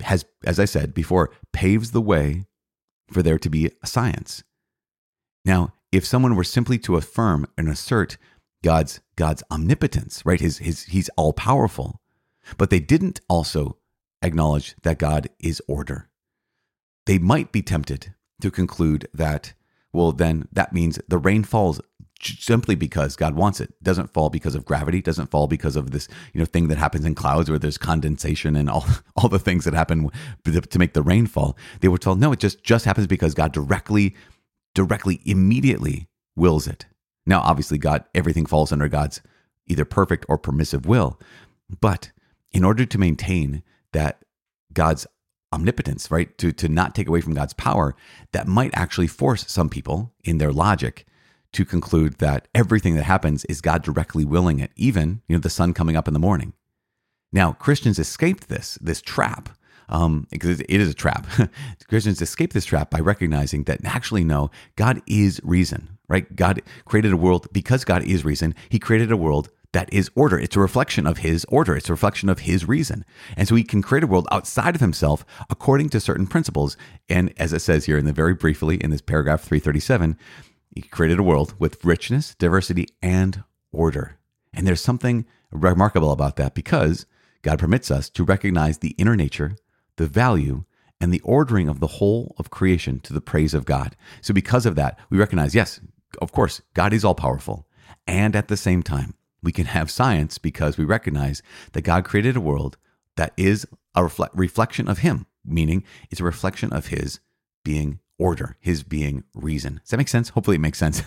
has 0.00 0.26
as 0.44 0.60
I 0.60 0.66
said 0.66 0.92
before 0.92 1.30
paves 1.52 1.92
the 1.92 2.00
way 2.00 2.44
for 3.10 3.22
there 3.22 3.38
to 3.38 3.50
be 3.50 3.70
a 3.82 3.86
science. 3.86 4.42
Now, 5.44 5.72
if 5.90 6.06
someone 6.06 6.36
were 6.36 6.44
simply 6.44 6.78
to 6.78 6.96
affirm 6.96 7.46
and 7.58 7.68
assert 7.68 8.16
God's 8.62 9.00
God's 9.16 9.42
omnipotence, 9.50 10.24
right? 10.24 10.40
His 10.40 10.58
his 10.58 10.84
he's 10.84 11.08
all 11.10 11.32
powerful, 11.32 12.00
but 12.56 12.70
they 12.70 12.80
didn't 12.80 13.20
also 13.28 13.78
acknowledge 14.22 14.74
that 14.82 14.98
God 14.98 15.28
is 15.38 15.60
order. 15.66 16.08
They 17.06 17.18
might 17.18 17.52
be 17.52 17.62
tempted 17.62 18.14
to 18.40 18.50
conclude 18.50 19.08
that 19.12 19.54
well 19.92 20.12
then 20.12 20.48
that 20.52 20.72
means 20.72 21.00
the 21.08 21.18
rain 21.18 21.44
falls 21.44 21.80
simply 22.24 22.74
because 22.74 23.16
God 23.16 23.34
wants 23.34 23.60
it. 23.60 23.74
Doesn't 23.82 24.12
fall 24.12 24.30
because 24.30 24.54
of 24.54 24.64
gravity, 24.64 25.02
doesn't 25.02 25.30
fall 25.30 25.48
because 25.48 25.74
of 25.76 25.90
this, 25.90 26.08
you 26.32 26.38
know, 26.38 26.44
thing 26.44 26.68
that 26.68 26.78
happens 26.78 27.04
in 27.04 27.14
clouds 27.14 27.50
where 27.50 27.58
there's 27.58 27.78
condensation 27.78 28.56
and 28.56 28.70
all 28.70 28.86
all 29.16 29.28
the 29.28 29.38
things 29.38 29.64
that 29.64 29.74
happen 29.74 30.08
to 30.44 30.78
make 30.78 30.92
the 30.92 31.02
rain 31.02 31.26
fall. 31.26 31.56
They 31.80 31.88
were 31.88 31.98
told 31.98 32.20
no, 32.20 32.32
it 32.32 32.38
just 32.38 32.62
just 32.62 32.84
happens 32.84 33.06
because 33.06 33.34
God 33.34 33.52
directly 33.52 34.14
directly 34.74 35.20
immediately 35.24 36.08
wills 36.36 36.66
it. 36.66 36.86
Now, 37.26 37.40
obviously 37.40 37.78
God 37.78 38.04
everything 38.14 38.46
falls 38.46 38.72
under 38.72 38.88
God's 38.88 39.20
either 39.66 39.84
perfect 39.84 40.26
or 40.28 40.38
permissive 40.38 40.86
will. 40.86 41.20
But 41.80 42.12
in 42.50 42.64
order 42.64 42.84
to 42.84 42.98
maintain 42.98 43.62
that 43.92 44.24
God's 44.72 45.06
omnipotence, 45.52 46.10
right? 46.10 46.36
To 46.38 46.52
to 46.52 46.68
not 46.68 46.94
take 46.94 47.08
away 47.08 47.20
from 47.20 47.34
God's 47.34 47.52
power, 47.52 47.94
that 48.32 48.48
might 48.48 48.70
actually 48.74 49.06
force 49.06 49.50
some 49.50 49.68
people 49.68 50.12
in 50.24 50.38
their 50.38 50.52
logic 50.52 51.06
to 51.52 51.64
conclude 51.64 52.14
that 52.14 52.48
everything 52.54 52.94
that 52.96 53.04
happens 53.04 53.44
is 53.44 53.60
God 53.60 53.82
directly 53.82 54.24
willing 54.24 54.58
it, 54.58 54.72
even 54.76 55.20
you 55.28 55.36
know 55.36 55.40
the 55.40 55.50
sun 55.50 55.74
coming 55.74 55.96
up 55.96 56.08
in 56.08 56.14
the 56.14 56.20
morning. 56.20 56.54
Now 57.32 57.52
Christians 57.52 57.98
escaped 57.98 58.48
this 58.48 58.78
this 58.80 59.02
trap 59.02 59.50
um, 59.88 60.26
because 60.30 60.60
it 60.60 60.70
is 60.70 60.88
a 60.88 60.94
trap. 60.94 61.26
Christians 61.88 62.22
escape 62.22 62.52
this 62.52 62.64
trap 62.64 62.90
by 62.90 63.00
recognizing 63.00 63.64
that 63.64 63.84
actually 63.84 64.24
no, 64.24 64.50
God 64.76 65.02
is 65.06 65.40
reason, 65.44 65.91
right? 66.12 66.36
God 66.36 66.60
created 66.84 67.12
a 67.12 67.16
world 67.16 67.48
because 67.52 67.86
God 67.86 68.02
is 68.04 68.22
reason. 68.22 68.54
He 68.68 68.78
created 68.78 69.10
a 69.10 69.16
world 69.16 69.48
that 69.72 69.90
is 69.90 70.10
order. 70.14 70.38
It's 70.38 70.56
a 70.56 70.60
reflection 70.60 71.06
of 71.06 71.18
his 71.18 71.46
order. 71.46 71.74
It's 71.74 71.88
a 71.88 71.94
reflection 71.94 72.28
of 72.28 72.40
his 72.40 72.68
reason. 72.68 73.06
And 73.34 73.48
so 73.48 73.54
he 73.54 73.64
can 73.64 73.80
create 73.80 74.04
a 74.04 74.06
world 74.06 74.28
outside 74.30 74.74
of 74.74 74.82
himself 74.82 75.24
according 75.48 75.88
to 75.88 76.00
certain 76.00 76.26
principles. 76.26 76.76
And 77.08 77.32
as 77.38 77.54
it 77.54 77.60
says 77.60 77.86
here 77.86 77.96
in 77.96 78.04
the 78.04 78.12
very 78.12 78.34
briefly 78.34 78.76
in 78.76 78.90
this 78.90 79.00
paragraph 79.00 79.40
337, 79.40 80.18
he 80.74 80.82
created 80.82 81.18
a 81.18 81.22
world 81.22 81.54
with 81.58 81.82
richness, 81.82 82.34
diversity, 82.34 82.88
and 83.00 83.42
order. 83.72 84.18
And 84.52 84.66
there's 84.66 84.82
something 84.82 85.24
remarkable 85.50 86.12
about 86.12 86.36
that 86.36 86.54
because 86.54 87.06
God 87.40 87.58
permits 87.58 87.90
us 87.90 88.10
to 88.10 88.24
recognize 88.24 88.78
the 88.78 88.94
inner 88.98 89.16
nature, 89.16 89.56
the 89.96 90.06
value, 90.06 90.64
and 91.02 91.12
the 91.12 91.20
ordering 91.20 91.68
of 91.68 91.80
the 91.80 91.88
whole 91.88 92.34
of 92.38 92.50
creation 92.50 93.00
to 93.00 93.12
the 93.12 93.20
praise 93.20 93.54
of 93.54 93.64
God. 93.64 93.96
So, 94.20 94.32
because 94.32 94.64
of 94.64 94.76
that, 94.76 94.98
we 95.10 95.18
recognize 95.18 95.54
yes, 95.54 95.80
of 96.20 96.32
course, 96.32 96.62
God 96.74 96.92
is 96.92 97.04
all 97.04 97.14
powerful. 97.14 97.66
And 98.06 98.34
at 98.34 98.48
the 98.48 98.56
same 98.56 98.82
time, 98.82 99.14
we 99.42 99.52
can 99.52 99.66
have 99.66 99.90
science 99.90 100.38
because 100.38 100.78
we 100.78 100.84
recognize 100.84 101.42
that 101.72 101.82
God 101.82 102.04
created 102.04 102.36
a 102.36 102.40
world 102.40 102.76
that 103.16 103.32
is 103.36 103.66
a 103.94 104.02
refle- 104.02 104.30
reflection 104.34 104.88
of 104.88 104.98
Him, 104.98 105.26
meaning 105.44 105.84
it's 106.10 106.20
a 106.20 106.24
reflection 106.24 106.72
of 106.72 106.86
His 106.88 107.20
being 107.64 108.00
order, 108.22 108.56
his 108.60 108.82
being 108.82 109.24
reason. 109.34 109.80
Does 109.82 109.90
that 109.90 109.96
make 109.96 110.08
sense? 110.08 110.30
Hopefully 110.30 110.54
it 110.54 110.60
makes 110.60 110.78
sense. 110.78 111.02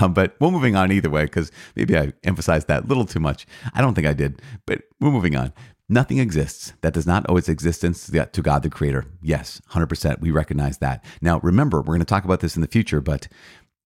um, 0.00 0.12
but 0.14 0.36
we're 0.38 0.50
moving 0.50 0.76
on 0.76 0.92
either 0.92 1.10
way 1.10 1.24
because 1.24 1.50
maybe 1.74 1.96
I 1.96 2.12
emphasized 2.22 2.68
that 2.68 2.84
a 2.84 2.86
little 2.86 3.06
too 3.06 3.20
much. 3.20 3.46
I 3.72 3.80
don't 3.80 3.94
think 3.94 4.06
I 4.06 4.12
did, 4.12 4.42
but 4.66 4.82
we're 5.00 5.10
moving 5.10 5.36
on. 5.36 5.52
Nothing 5.88 6.18
exists 6.18 6.74
that 6.82 6.94
does 6.94 7.06
not 7.06 7.26
owe 7.28 7.36
its 7.36 7.48
existence 7.48 8.08
to 8.10 8.42
God 8.42 8.62
the 8.62 8.70
Creator. 8.70 9.06
Yes, 9.20 9.60
100%. 9.72 10.20
We 10.20 10.30
recognize 10.30 10.78
that. 10.78 11.04
Now, 11.20 11.40
remember, 11.40 11.78
we're 11.78 11.94
going 11.94 11.98
to 12.00 12.04
talk 12.04 12.24
about 12.24 12.38
this 12.38 12.54
in 12.54 12.62
the 12.62 12.68
future, 12.68 13.00
but 13.00 13.26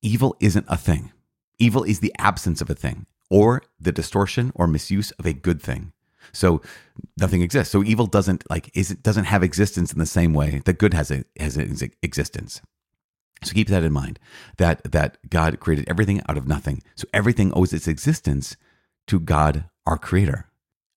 evil 0.05 0.37
isn't 0.39 0.67
a 0.69 0.77
thing. 0.77 1.13
Evil 1.59 1.83
is 1.83 2.01
the 2.01 2.15
absence 2.19 2.61
of 2.61 2.71
a 2.71 2.75
thing 2.75 3.07
or 3.31 3.63
the 3.81 3.93
distortion 3.93 4.53
or 4.55 4.67
misuse 4.67 5.11
of 5.13 5.27
a 5.27 5.33
good 5.33 5.61
thing. 5.61 5.93
So 6.33 6.63
nothing 7.17 7.43
exists. 7.43 7.73
So 7.73 7.83
evil 7.83 8.07
doesn't 8.07 8.49
like 8.51 8.71
is 8.75 8.91
it 8.91 9.03
doesn't 9.03 9.25
have 9.25 9.43
existence 9.43 9.93
in 9.93 9.99
the 9.99 10.07
same 10.07 10.33
way 10.33 10.63
that 10.65 10.79
good 10.79 10.95
has 10.95 11.11
a 11.11 11.25
has 11.39 11.57
an 11.57 11.77
existence. 12.03 12.61
So 13.43 13.53
keep 13.53 13.69
that 13.69 13.83
in 13.83 13.93
mind 13.93 14.19
that 14.59 14.91
that 14.91 15.19
God 15.29 15.61
created 15.61 15.89
everything 15.89 16.23
out 16.29 16.37
of 16.37 16.47
nothing. 16.47 16.83
So 16.95 17.07
everything 17.13 17.53
owes 17.55 17.73
its 17.73 17.89
existence 17.89 18.57
to 19.07 19.21
God, 19.21 19.65
our 19.87 19.99
creator. 19.99 20.47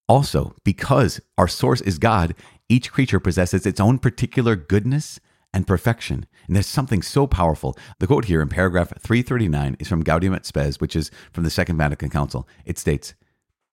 Also, 0.08 0.54
because 0.64 1.20
our 1.36 1.48
source 1.48 1.82
is 1.82 1.98
God, 1.98 2.34
each 2.68 2.90
creature 2.90 3.20
possesses 3.20 3.66
its 3.66 3.80
own 3.80 3.98
particular 3.98 4.56
goodness 4.56 5.20
and 5.52 5.66
perfection. 5.66 6.26
And 6.46 6.56
there's 6.56 6.66
something 6.66 7.02
so 7.02 7.26
powerful. 7.26 7.76
The 7.98 8.06
quote 8.06 8.26
here 8.26 8.42
in 8.42 8.48
paragraph 8.48 8.92
339 8.98 9.76
is 9.78 9.88
from 9.88 10.04
Gaudium 10.04 10.34
et 10.34 10.46
Spes, 10.46 10.80
which 10.80 10.94
is 10.94 11.10
from 11.32 11.44
the 11.44 11.50
Second 11.50 11.78
Vatican 11.78 12.10
Council. 12.10 12.46
It 12.64 12.78
states, 12.78 13.14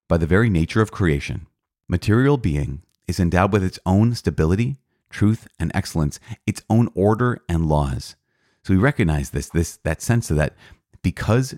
By 0.07 0.17
the 0.17 0.27
very 0.27 0.49
nature 0.49 0.81
of 0.81 0.91
creation, 0.91 1.47
Material 1.87 2.37
being 2.37 2.81
is 3.07 3.19
endowed 3.19 3.53
with 3.53 3.63
its 3.63 3.77
own 3.85 4.15
stability, 4.15 4.77
truth, 5.11 5.47
and 5.59 5.71
excellence, 5.75 6.19
its 6.47 6.63
own 6.67 6.89
order 6.95 7.39
and 7.47 7.67
laws. 7.67 8.15
So 8.63 8.73
we 8.73 8.79
recognize 8.79 9.29
this, 9.29 9.49
this 9.49 9.77
that 9.77 10.01
sense 10.01 10.31
of 10.31 10.37
that 10.37 10.55
because 11.03 11.55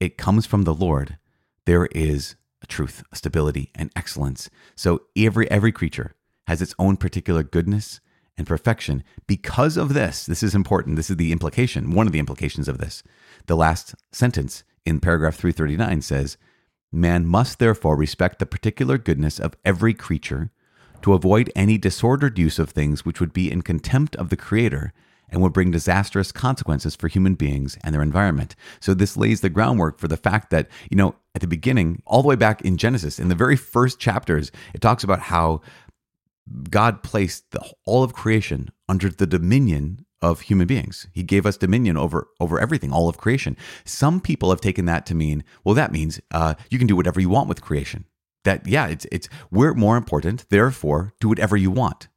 it 0.00 0.16
comes 0.16 0.46
from 0.46 0.62
the 0.62 0.72
Lord, 0.72 1.18
there 1.66 1.86
is 1.86 2.36
a 2.62 2.66
truth, 2.66 3.04
a 3.12 3.16
stability, 3.16 3.70
and 3.74 3.90
excellence. 3.94 4.48
So 4.74 5.02
every 5.14 5.50
every 5.50 5.72
creature 5.72 6.14
has 6.46 6.62
its 6.62 6.74
own 6.78 6.96
particular 6.96 7.42
goodness 7.42 8.00
and 8.36 8.46
perfection. 8.46 9.02
Because 9.26 9.76
of 9.76 9.94
this, 9.94 10.26
this 10.26 10.42
is 10.42 10.54
important. 10.54 10.96
This 10.96 11.10
is 11.10 11.16
the 11.16 11.32
implication, 11.32 11.90
one 11.90 12.06
of 12.06 12.12
the 12.12 12.18
implications 12.18 12.68
of 12.68 12.78
this. 12.78 13.02
The 13.46 13.56
last 13.56 13.94
sentence 14.12 14.64
in 14.84 15.00
paragraph 15.00 15.36
339 15.36 16.02
says, 16.02 16.36
Man 16.92 17.26
must 17.26 17.58
therefore 17.58 17.96
respect 17.96 18.38
the 18.38 18.46
particular 18.46 18.98
goodness 18.98 19.38
of 19.38 19.56
every 19.64 19.94
creature 19.94 20.50
to 21.02 21.14
avoid 21.14 21.52
any 21.54 21.78
disordered 21.78 22.38
use 22.38 22.58
of 22.58 22.70
things 22.70 23.04
which 23.04 23.20
would 23.20 23.32
be 23.32 23.50
in 23.50 23.62
contempt 23.62 24.16
of 24.16 24.28
the 24.28 24.36
Creator 24.36 24.92
and 25.28 25.42
would 25.42 25.52
bring 25.52 25.70
disastrous 25.70 26.30
consequences 26.30 26.94
for 26.94 27.08
human 27.08 27.34
beings 27.34 27.76
and 27.82 27.94
their 27.94 28.02
environment. 28.02 28.54
So, 28.80 28.94
this 28.94 29.16
lays 29.16 29.40
the 29.40 29.50
groundwork 29.50 29.98
for 29.98 30.08
the 30.08 30.16
fact 30.16 30.50
that, 30.50 30.68
you 30.90 30.96
know, 30.96 31.16
at 31.34 31.40
the 31.40 31.46
beginning, 31.46 32.02
all 32.06 32.22
the 32.22 32.28
way 32.28 32.36
back 32.36 32.62
in 32.62 32.76
Genesis, 32.76 33.18
in 33.18 33.28
the 33.28 33.34
very 33.34 33.56
first 33.56 33.98
chapters, 33.98 34.52
it 34.72 34.80
talks 34.80 35.04
about 35.04 35.20
how 35.20 35.60
God 36.70 37.02
placed 37.02 37.50
the, 37.50 37.60
all 37.84 38.02
of 38.02 38.12
creation 38.12 38.70
under 38.88 39.08
the 39.08 39.26
dominion 39.26 40.04
of 40.22 40.42
human 40.42 40.66
beings. 40.66 41.08
He 41.12 41.22
gave 41.22 41.44
us 41.44 41.56
dominion 41.56 41.96
over 41.96 42.28
over 42.40 42.58
everything, 42.58 42.92
all 42.92 43.08
of 43.08 43.18
creation. 43.18 43.56
Some 43.84 44.20
people 44.20 44.50
have 44.50 44.60
taken 44.60 44.84
that 44.86 45.06
to 45.06 45.14
mean, 45.14 45.44
well, 45.64 45.74
that 45.74 45.92
means 45.92 46.20
uh, 46.30 46.54
you 46.70 46.78
can 46.78 46.86
do 46.86 46.96
whatever 46.96 47.20
you 47.20 47.28
want 47.28 47.48
with 47.48 47.62
creation. 47.62 48.06
That 48.44 48.66
yeah, 48.66 48.86
it's 48.86 49.06
it's 49.12 49.28
we're 49.50 49.74
more 49.74 49.96
important. 49.96 50.48
Therefore, 50.48 51.12
do 51.20 51.28
whatever 51.28 51.56
you 51.56 51.70
want 51.70 52.08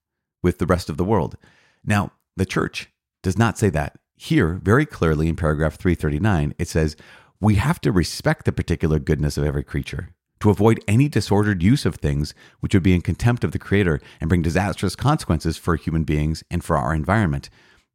with 0.41 0.59
the 0.59 0.65
rest 0.65 0.89
of 0.89 0.97
the 0.97 1.03
world. 1.03 1.35
Now, 1.83 2.11
the 2.37 2.45
church 2.45 2.89
does 3.23 3.37
not 3.37 3.57
say 3.57 3.69
that. 3.71 3.97
Here, 4.15 4.59
very 4.63 4.85
clearly 4.85 5.27
in 5.27 5.35
paragraph 5.35 5.75
339, 5.75 6.53
it 6.57 6.67
says 6.67 6.95
we 7.41 7.55
have 7.55 7.79
to 7.81 7.91
respect 7.91 8.45
the 8.45 8.51
particular 8.51 8.99
goodness 8.99 9.37
of 9.37 9.45
every 9.45 9.63
creature 9.63 10.09
to 10.41 10.49
avoid 10.49 10.83
any 10.87 11.07
disordered 11.07 11.61
use 11.61 11.85
of 11.85 11.95
things 11.95 12.33
which 12.59 12.73
would 12.73 12.83
be 12.83 12.93
in 12.93 13.01
contempt 13.01 13.43
of 13.43 13.51
the 13.51 13.59
Creator 13.59 13.99
and 14.19 14.29
bring 14.29 14.41
disastrous 14.41 14.95
consequences 14.95 15.57
for 15.57 15.75
human 15.75 16.03
beings 16.03 16.43
and 16.49 16.63
for 16.63 16.77
our 16.77 16.93
environment. 16.93 17.49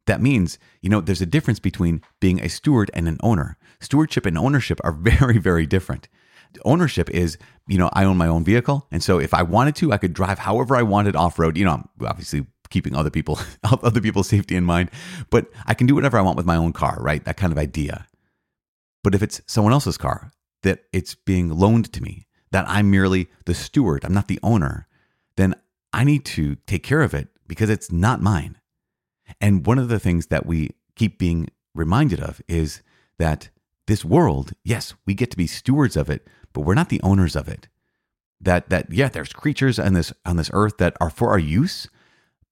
That 0.06 0.20
means, 0.20 0.58
you 0.82 0.90
know, 0.90 1.00
there's 1.00 1.22
a 1.22 1.26
difference 1.26 1.58
between 1.58 2.02
being 2.20 2.40
a 2.40 2.48
steward 2.48 2.90
and 2.92 3.08
an 3.08 3.18
owner. 3.22 3.56
Stewardship 3.80 4.26
and 4.26 4.36
ownership 4.36 4.80
are 4.84 4.92
very, 5.00 5.38
very 5.38 5.66
different. 5.66 6.08
Ownership 6.64 7.10
is, 7.10 7.36
you 7.66 7.78
know, 7.78 7.90
I 7.94 8.04
own 8.04 8.16
my 8.16 8.28
own 8.28 8.44
vehicle. 8.44 8.86
And 8.92 9.02
so 9.02 9.18
if 9.18 9.34
I 9.34 9.42
wanted 9.42 9.74
to, 9.76 9.92
I 9.92 9.96
could 9.96 10.12
drive 10.12 10.38
however 10.38 10.76
I 10.76 10.82
wanted 10.82 11.16
off 11.16 11.38
road. 11.38 11.56
You 11.56 11.64
know, 11.64 11.72
I'm 11.72 11.88
obviously 12.06 12.46
keeping 12.70 12.94
other 12.94 13.10
people, 13.10 13.40
other 13.64 14.00
people's 14.00 14.28
safety 14.28 14.54
in 14.54 14.64
mind, 14.64 14.90
but 15.30 15.46
I 15.66 15.74
can 15.74 15.86
do 15.86 15.94
whatever 15.94 16.18
I 16.18 16.22
want 16.22 16.36
with 16.36 16.46
my 16.46 16.56
own 16.56 16.72
car, 16.72 16.98
right? 17.00 17.24
That 17.24 17.36
kind 17.36 17.52
of 17.52 17.58
idea. 17.58 18.06
But 19.02 19.14
if 19.14 19.22
it's 19.22 19.40
someone 19.46 19.72
else's 19.72 19.98
car, 19.98 20.32
that 20.62 20.84
it's 20.92 21.14
being 21.14 21.50
loaned 21.50 21.92
to 21.92 22.02
me, 22.02 22.26
that 22.54 22.68
I'm 22.68 22.88
merely 22.88 23.26
the 23.46 23.54
steward, 23.54 24.04
I'm 24.04 24.14
not 24.14 24.28
the 24.28 24.38
owner, 24.40 24.86
then 25.36 25.56
I 25.92 26.04
need 26.04 26.24
to 26.26 26.54
take 26.68 26.84
care 26.84 27.02
of 27.02 27.12
it 27.12 27.26
because 27.48 27.68
it's 27.68 27.90
not 27.90 28.22
mine. 28.22 28.58
And 29.40 29.66
one 29.66 29.76
of 29.76 29.88
the 29.88 29.98
things 29.98 30.28
that 30.28 30.46
we 30.46 30.70
keep 30.94 31.18
being 31.18 31.48
reminded 31.74 32.20
of 32.20 32.40
is 32.46 32.80
that 33.18 33.48
this 33.88 34.04
world, 34.04 34.52
yes, 34.62 34.94
we 35.04 35.14
get 35.14 35.32
to 35.32 35.36
be 35.36 35.48
stewards 35.48 35.96
of 35.96 36.08
it, 36.08 36.28
but 36.52 36.60
we're 36.60 36.74
not 36.74 36.90
the 36.90 37.02
owners 37.02 37.34
of 37.34 37.48
it. 37.48 37.66
That 38.40 38.70
that 38.70 38.88
yeah, 38.88 39.08
there's 39.08 39.32
creatures 39.32 39.80
on 39.80 39.94
this 39.94 40.12
on 40.24 40.36
this 40.36 40.50
earth 40.52 40.76
that 40.78 40.96
are 41.00 41.10
for 41.10 41.30
our 41.30 41.40
use, 41.40 41.88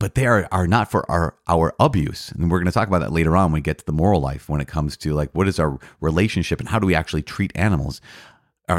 but 0.01 0.17
they 0.17 0.27
are, 0.27 0.49
are 0.51 0.67
not 0.67 0.91
for 0.91 1.09
our 1.09 1.37
our 1.47 1.75
abuse. 1.79 2.33
And 2.33 2.51
we're 2.51 2.59
going 2.59 2.67
to 2.67 2.73
talk 2.73 2.89
about 2.89 3.03
that 3.03 3.13
later 3.13 3.37
on 3.37 3.53
when 3.53 3.61
we 3.61 3.61
get 3.61 3.79
to 3.79 3.87
the 3.87 3.93
moral 3.93 4.21
life 4.21 4.49
when 4.49 4.61
it 4.61 4.67
comes 4.67 4.97
to 4.97 5.15
like 5.15 5.31
what 5.31 5.47
is 5.47 5.61
our 5.61 5.79
relationship 6.01 6.59
and 6.59 6.71
how 6.71 6.81
do 6.81 6.89
we 6.89 6.95
actually 6.97 7.23
treat 7.23 7.53
animals 7.55 8.01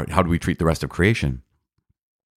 or 0.00 0.06
how 0.10 0.22
do 0.22 0.30
we 0.30 0.38
treat 0.38 0.58
the 0.58 0.64
rest 0.64 0.82
of 0.82 0.90
creation? 0.90 1.42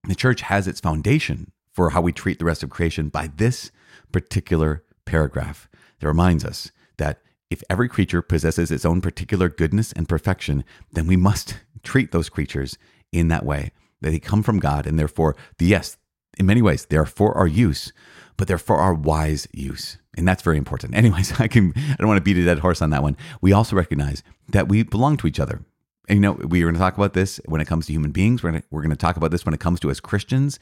The 0.07 0.15
church 0.15 0.43
has 0.43 0.69
its 0.69 0.81
foundation 0.81 1.53
for 1.73 1.91
how 1.91 2.01
we 2.01 2.13
treat 2.13 2.39
the 2.39 2.45
rest 2.45 2.63
of 2.63 2.71
creation 2.71 3.09
by 3.09 3.31
this 3.37 3.71
particular 4.13 4.85
paragraph 5.05 5.69
that 6.01 6.07
reminds 6.07 6.45
us 6.45 6.71
that 6.99 7.21
if 7.51 7.63
every 7.69 7.89
creature 7.89 8.23
possesses 8.23 8.71
its 8.71 8.85
own 8.85 9.01
particular 9.01 9.49
goodness 9.49 9.93
and 9.93 10.09
perfection, 10.09 10.65
then 10.93 11.07
we 11.07 11.17
must 11.17 11.59
treat 11.83 12.13
those 12.13 12.29
creatures 12.29 12.79
in 13.13 13.29
that 13.29 13.45
way, 13.45 13.71
that 14.01 14.11
they 14.11 14.19
come 14.19 14.43
from 14.43 14.59
God, 14.59 14.87
and 14.87 14.99
therefore, 14.99 15.37
the, 15.59 15.67
yes, 15.67 15.97
in 16.39 16.47
many 16.47 16.63
ways, 16.63 16.87
they 16.87 16.97
are 16.97 17.07
for 17.07 17.37
our 17.37 17.47
use, 17.47 17.93
but 18.37 18.49
they're 18.49 18.59
for 18.59 18.77
our 18.77 18.95
wise 18.95 19.47
use. 19.53 19.99
And 20.17 20.27
that's 20.27 20.43
very 20.43 20.59
important. 20.59 20.95
Anyways, 20.97 21.41
I 21.41 21.49
can 21.49 21.73
I 21.77 21.97
don't 21.99 22.09
want 22.09 22.19
to 22.19 22.25
beat 22.25 22.37
a 22.37 22.45
dead 22.45 22.59
horse 22.61 22.83
on 22.83 22.91
that 22.91 23.03
one. 23.03 23.17
We 23.41 23.53
also 23.53 23.77
recognize 23.77 24.23
that 24.49 24.69
we 24.69 24.83
belong 24.83 25.17
to 25.19 25.27
each 25.27 25.41
other. 25.41 25.63
And 26.09 26.17
you 26.17 26.21
know, 26.21 26.33
we 26.33 26.63
are 26.63 26.67
going 26.67 26.75
to 26.75 26.81
talk 26.81 26.97
about 26.97 27.15
this 27.15 27.41
when 27.47 27.61
it 27.61 27.67
comes 27.67 27.87
to 27.87 27.93
human 27.93 28.11
beings. 28.11 28.43
We're 28.43 28.51
going 28.51 28.63
to, 28.63 28.69
we're 28.71 28.83
going 28.83 28.91
to 28.91 28.97
talk 28.97 29.17
about 29.17 29.31
this 29.31 29.47
when 29.47 29.55
it 29.55 29.61
comes 29.61 29.81
to 29.81 29.91
as 29.91 30.01
Christians. 30.01 30.59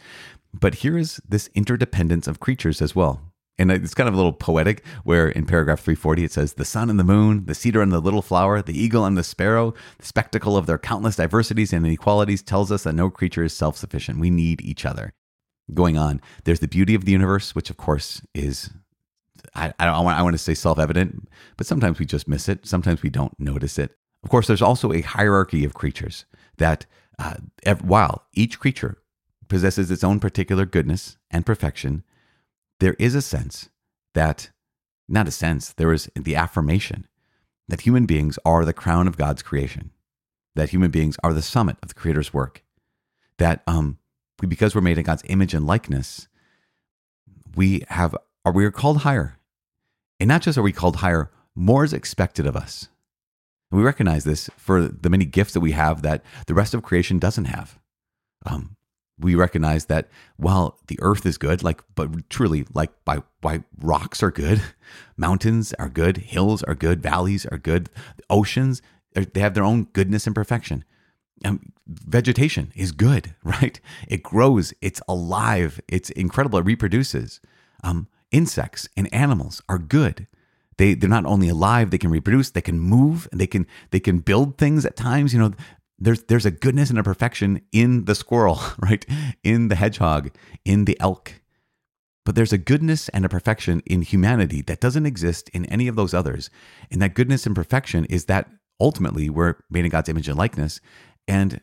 But 0.54 0.76
here 0.76 0.96
is 0.96 1.20
this 1.28 1.48
interdependence 1.54 2.26
of 2.26 2.40
creatures 2.40 2.80
as 2.80 2.94
well. 2.94 3.20
And 3.58 3.70
it's 3.70 3.94
kind 3.94 4.08
of 4.08 4.14
a 4.14 4.16
little 4.16 4.32
poetic 4.32 4.84
where 5.04 5.28
in 5.28 5.46
paragraph 5.46 5.80
340 5.80 6.24
it 6.24 6.32
says, 6.32 6.54
The 6.54 6.64
sun 6.64 6.88
and 6.88 6.98
the 6.98 7.04
moon, 7.04 7.44
the 7.46 7.54
cedar 7.54 7.82
and 7.82 7.92
the 7.92 8.00
little 8.00 8.22
flower, 8.22 8.62
the 8.62 8.78
eagle 8.78 9.04
and 9.04 9.16
the 9.16 9.22
sparrow, 9.22 9.74
the 9.98 10.06
spectacle 10.06 10.56
of 10.56 10.66
their 10.66 10.78
countless 10.78 11.16
diversities 11.16 11.72
and 11.72 11.84
inequalities 11.84 12.42
tells 12.42 12.72
us 12.72 12.84
that 12.84 12.94
no 12.94 13.10
creature 13.10 13.44
is 13.44 13.52
self 13.52 13.76
sufficient. 13.76 14.18
We 14.18 14.30
need 14.30 14.62
each 14.62 14.86
other. 14.86 15.12
Going 15.72 15.96
on, 15.96 16.20
there's 16.44 16.60
the 16.60 16.68
beauty 16.68 16.94
of 16.94 17.04
the 17.04 17.12
universe, 17.12 17.54
which 17.54 17.70
of 17.70 17.76
course 17.76 18.20
is, 18.34 18.70
I, 19.54 19.72
I, 19.78 20.00
want, 20.00 20.18
I 20.18 20.22
want 20.22 20.34
to 20.34 20.38
say 20.38 20.54
self 20.54 20.78
evident, 20.78 21.28
but 21.56 21.66
sometimes 21.66 21.98
we 21.98 22.06
just 22.06 22.26
miss 22.26 22.48
it. 22.48 22.66
Sometimes 22.66 23.02
we 23.02 23.10
don't 23.10 23.38
notice 23.38 23.78
it. 23.78 23.96
Of 24.22 24.30
course, 24.30 24.46
there's 24.46 24.62
also 24.62 24.92
a 24.92 25.00
hierarchy 25.00 25.64
of 25.64 25.74
creatures 25.74 26.24
that, 26.58 26.86
uh, 27.18 27.34
while 27.82 28.26
each 28.32 28.58
creature 28.58 28.98
possesses 29.48 29.90
its 29.90 30.04
own 30.04 30.20
particular 30.20 30.64
goodness 30.64 31.16
and 31.30 31.44
perfection, 31.44 32.04
there 32.80 32.94
is 32.98 33.14
a 33.14 33.22
sense 33.22 33.68
that, 34.14 34.50
not 35.08 35.28
a 35.28 35.32
sense, 35.32 35.72
there 35.72 35.92
is 35.92 36.10
the 36.14 36.36
affirmation 36.36 37.06
that 37.68 37.82
human 37.82 38.06
beings 38.06 38.38
are 38.44 38.64
the 38.64 38.72
crown 38.72 39.08
of 39.08 39.16
God's 39.16 39.42
creation, 39.42 39.90
that 40.54 40.70
human 40.70 40.90
beings 40.90 41.16
are 41.22 41.32
the 41.32 41.42
summit 41.42 41.76
of 41.82 41.88
the 41.88 41.94
Creator's 41.94 42.34
work, 42.34 42.62
that 43.38 43.62
um, 43.66 43.98
because 44.38 44.74
we're 44.74 44.80
made 44.80 44.98
in 44.98 45.04
God's 45.04 45.22
image 45.26 45.54
and 45.54 45.66
likeness, 45.66 46.28
we 47.54 47.84
have 47.88 48.16
are 48.44 48.52
we 48.52 48.64
are 48.64 48.70
called 48.72 48.98
higher, 48.98 49.38
and 50.18 50.28
not 50.28 50.42
just 50.42 50.58
are 50.58 50.62
we 50.62 50.72
called 50.72 50.96
higher, 50.96 51.30
more 51.54 51.84
is 51.84 51.92
expected 51.92 52.46
of 52.46 52.56
us. 52.56 52.88
And 53.72 53.80
we 53.80 53.84
recognize 53.86 54.24
this 54.24 54.50
for 54.58 54.86
the 54.86 55.08
many 55.08 55.24
gifts 55.24 55.54
that 55.54 55.60
we 55.60 55.72
have 55.72 56.02
that 56.02 56.22
the 56.46 56.52
rest 56.54 56.74
of 56.74 56.82
creation 56.82 57.18
doesn't 57.18 57.46
have. 57.46 57.78
Um, 58.44 58.76
we 59.18 59.34
recognize 59.34 59.86
that 59.86 60.08
while 60.36 60.78
the 60.88 60.98
earth 61.00 61.24
is 61.24 61.38
good, 61.38 61.62
like, 61.62 61.82
but 61.94 62.28
truly, 62.28 62.66
like, 62.74 62.90
by 63.06 63.22
why 63.40 63.64
rocks 63.80 64.22
are 64.22 64.30
good, 64.30 64.60
mountains 65.16 65.72
are 65.78 65.88
good, 65.88 66.18
hills 66.18 66.62
are 66.64 66.74
good, 66.74 67.02
valleys 67.02 67.46
are 67.46 67.56
good, 67.56 67.88
oceans, 68.28 68.82
they 69.14 69.40
have 69.40 69.54
their 69.54 69.64
own 69.64 69.84
goodness 69.94 70.26
and 70.26 70.34
perfection. 70.34 70.84
Um, 71.44 71.72
vegetation 71.86 72.72
is 72.76 72.92
good, 72.92 73.34
right? 73.42 73.80
It 74.06 74.22
grows, 74.22 74.74
it's 74.82 75.00
alive, 75.08 75.80
it's 75.88 76.10
incredible, 76.10 76.58
it 76.58 76.66
reproduces. 76.66 77.40
Um, 77.82 78.08
insects 78.30 78.86
and 78.98 79.12
animals 79.14 79.62
are 79.66 79.78
good. 79.78 80.26
They, 80.82 80.94
they're 80.94 81.08
not 81.08 81.26
only 81.26 81.48
alive, 81.48 81.92
they 81.92 81.98
can 81.98 82.10
reproduce, 82.10 82.50
they 82.50 82.60
can 82.60 82.80
move, 82.80 83.28
and 83.30 83.40
they 83.40 83.46
can 83.46 83.68
they 83.92 84.00
can 84.00 84.18
build 84.18 84.58
things 84.58 84.84
at 84.84 84.96
times. 84.96 85.32
You 85.32 85.38
know, 85.38 85.52
there's 85.96 86.24
there's 86.24 86.44
a 86.44 86.50
goodness 86.50 86.90
and 86.90 86.98
a 86.98 87.04
perfection 87.04 87.60
in 87.70 88.06
the 88.06 88.16
squirrel, 88.16 88.60
right? 88.80 89.06
In 89.44 89.68
the 89.68 89.76
hedgehog, 89.76 90.32
in 90.64 90.86
the 90.86 90.98
elk. 90.98 91.40
But 92.24 92.34
there's 92.34 92.52
a 92.52 92.58
goodness 92.58 93.08
and 93.10 93.24
a 93.24 93.28
perfection 93.28 93.80
in 93.86 94.02
humanity 94.02 94.60
that 94.62 94.80
doesn't 94.80 95.06
exist 95.06 95.48
in 95.50 95.66
any 95.66 95.86
of 95.86 95.94
those 95.94 96.14
others. 96.14 96.50
And 96.90 97.00
that 97.00 97.14
goodness 97.14 97.46
and 97.46 97.54
perfection 97.54 98.04
is 98.06 98.24
that 98.24 98.50
ultimately 98.80 99.30
we're 99.30 99.58
made 99.70 99.84
in 99.84 99.90
God's 99.92 100.08
image 100.08 100.26
and 100.26 100.36
likeness. 100.36 100.80
And 101.28 101.60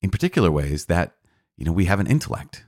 in 0.00 0.08
particular 0.08 0.50
ways 0.50 0.86
that, 0.86 1.16
you 1.58 1.66
know, 1.66 1.72
we 1.72 1.84
have 1.84 2.00
an 2.00 2.06
intellect. 2.06 2.64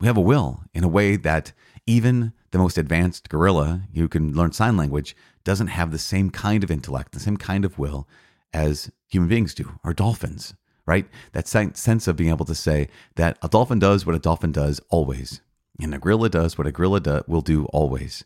We 0.00 0.06
have 0.06 0.16
a 0.16 0.20
will 0.20 0.62
in 0.72 0.84
a 0.84 0.88
way 0.88 1.16
that 1.16 1.52
even 1.88 2.34
the 2.52 2.58
most 2.58 2.78
advanced 2.78 3.28
gorilla 3.28 3.82
who 3.94 4.08
can 4.08 4.34
learn 4.34 4.52
sign 4.52 4.76
language 4.76 5.16
doesn't 5.44 5.68
have 5.68 5.90
the 5.90 5.98
same 5.98 6.30
kind 6.30 6.64
of 6.64 6.70
intellect, 6.70 7.12
the 7.12 7.20
same 7.20 7.36
kind 7.36 7.64
of 7.64 7.78
will 7.78 8.08
as 8.52 8.90
human 9.08 9.28
beings 9.28 9.54
do, 9.54 9.78
or 9.84 9.92
dolphins, 9.92 10.54
right? 10.86 11.06
That 11.32 11.46
sense 11.48 12.08
of 12.08 12.16
being 12.16 12.30
able 12.30 12.44
to 12.46 12.54
say 12.54 12.88
that 13.16 13.38
a 13.42 13.48
dolphin 13.48 13.78
does 13.78 14.04
what 14.04 14.14
a 14.14 14.18
dolphin 14.20 14.52
does 14.52 14.80
always, 14.90 15.40
and 15.80 15.94
a 15.94 15.98
gorilla 15.98 16.28
does 16.28 16.58
what 16.58 16.66
a 16.66 16.72
gorilla 16.72 17.00
do, 17.00 17.22
will 17.26 17.40
do 17.40 17.66
always. 17.66 18.24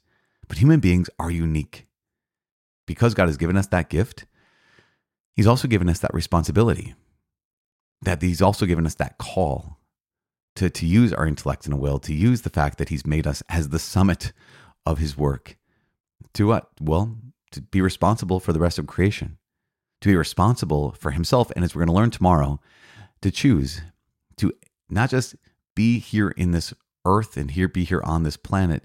But 0.49 0.59
human 0.59 0.81
beings 0.81 1.09
are 1.19 1.31
unique. 1.31 1.87
Because 2.87 3.15
God 3.15 3.29
has 3.29 3.37
given 3.37 3.57
us 3.57 3.67
that 3.69 3.89
gift, 3.89 4.27
He's 5.35 5.47
also 5.47 5.69
given 5.69 5.89
us 5.89 5.99
that 6.01 6.15
responsibility. 6.15 6.95
That 8.03 8.23
He's 8.23 8.43
also 8.43 8.67
given 8.67 8.87
us 8.87 8.95
that 8.97 9.19
call 9.19 9.79
to, 10.57 10.71
to 10.71 10.87
use 10.87 11.13
our 11.13 11.27
intellect 11.27 11.67
and 11.67 11.81
will, 11.81 11.99
to 12.01 12.15
use 12.15 12.43
the 12.43 12.51
fact 12.51 12.79
that 12.79 12.89
He's 12.89 13.07
made 13.07 13.27
us 13.27 13.43
as 13.49 13.71
the 13.71 13.79
summit 13.79 14.33
of 14.87 14.99
His 14.99 15.17
work. 15.17 15.57
To 16.35 16.47
what? 16.47 16.69
Well, 16.81 17.17
to 17.53 17.61
be 17.61 17.81
responsible 17.81 18.41
for 18.41 18.53
the 18.53 18.61
rest 18.61 18.79
of 18.79 18.87
creation 18.87 19.39
to 20.05 20.11
be 20.11 20.17
responsible 20.17 20.93
for 20.93 21.13
himself. 21.13 21.51
And 21.57 21.65
as 21.65 21.75
we're 21.75 21.81
going 21.81 21.95
to 21.95 21.95
learn 21.95 22.11
tomorrow, 22.11 22.61
to 23.23 23.31
choose 23.31 23.81
to 24.37 24.53
not 24.91 25.09
just 25.09 25.35
be 25.75 25.99
here 25.99 26.29
in 26.29 26.51
this 26.51 26.75
earth 27.07 27.39
and 27.39 27.51
here 27.51 27.69
be 27.69 27.85
here 27.85 28.03
on 28.05 28.23
this 28.23 28.37
planet, 28.37 28.85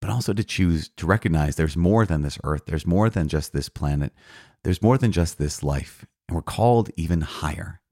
but 0.00 0.08
also 0.08 0.32
to 0.32 0.42
choose 0.42 0.88
to 0.96 1.06
recognize 1.06 1.56
there's 1.56 1.76
more 1.76 2.06
than 2.06 2.22
this 2.22 2.38
earth. 2.44 2.62
There's 2.64 2.86
more 2.86 3.10
than 3.10 3.28
just 3.28 3.52
this 3.52 3.68
planet. 3.68 4.14
There's 4.62 4.80
more 4.80 4.96
than 4.96 5.12
just 5.12 5.36
this 5.36 5.62
life. 5.62 6.06
And 6.28 6.34
we're 6.34 6.40
called 6.40 6.88
even 6.96 7.20
higher. 7.20 7.82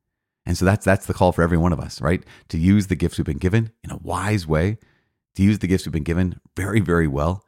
And 0.45 0.59
so 0.59 0.65
that's 0.65 0.85
that's 0.85 1.07
the 1.07 1.15
call 1.15 1.33
for 1.33 1.43
every 1.43 1.59
one 1.59 1.73
of 1.73 1.81
us, 1.81 2.01
right? 2.01 2.23
To 2.49 2.59
use 2.59 2.89
the 2.89 2.97
gifts 2.97 3.19
we've 3.19 3.25
been 3.25 3.39
given 3.39 3.73
in 3.85 3.91
a 3.91 3.97
wise 3.99 4.47
way, 4.47 4.79
to 5.37 5.43
use 5.43 5.61
the 5.61 5.67
gifts 5.67 5.87
we've 5.87 5.93
been 5.93 6.03
given 6.03 6.41
very, 6.57 6.81
very 6.81 7.07
well, 7.07 7.45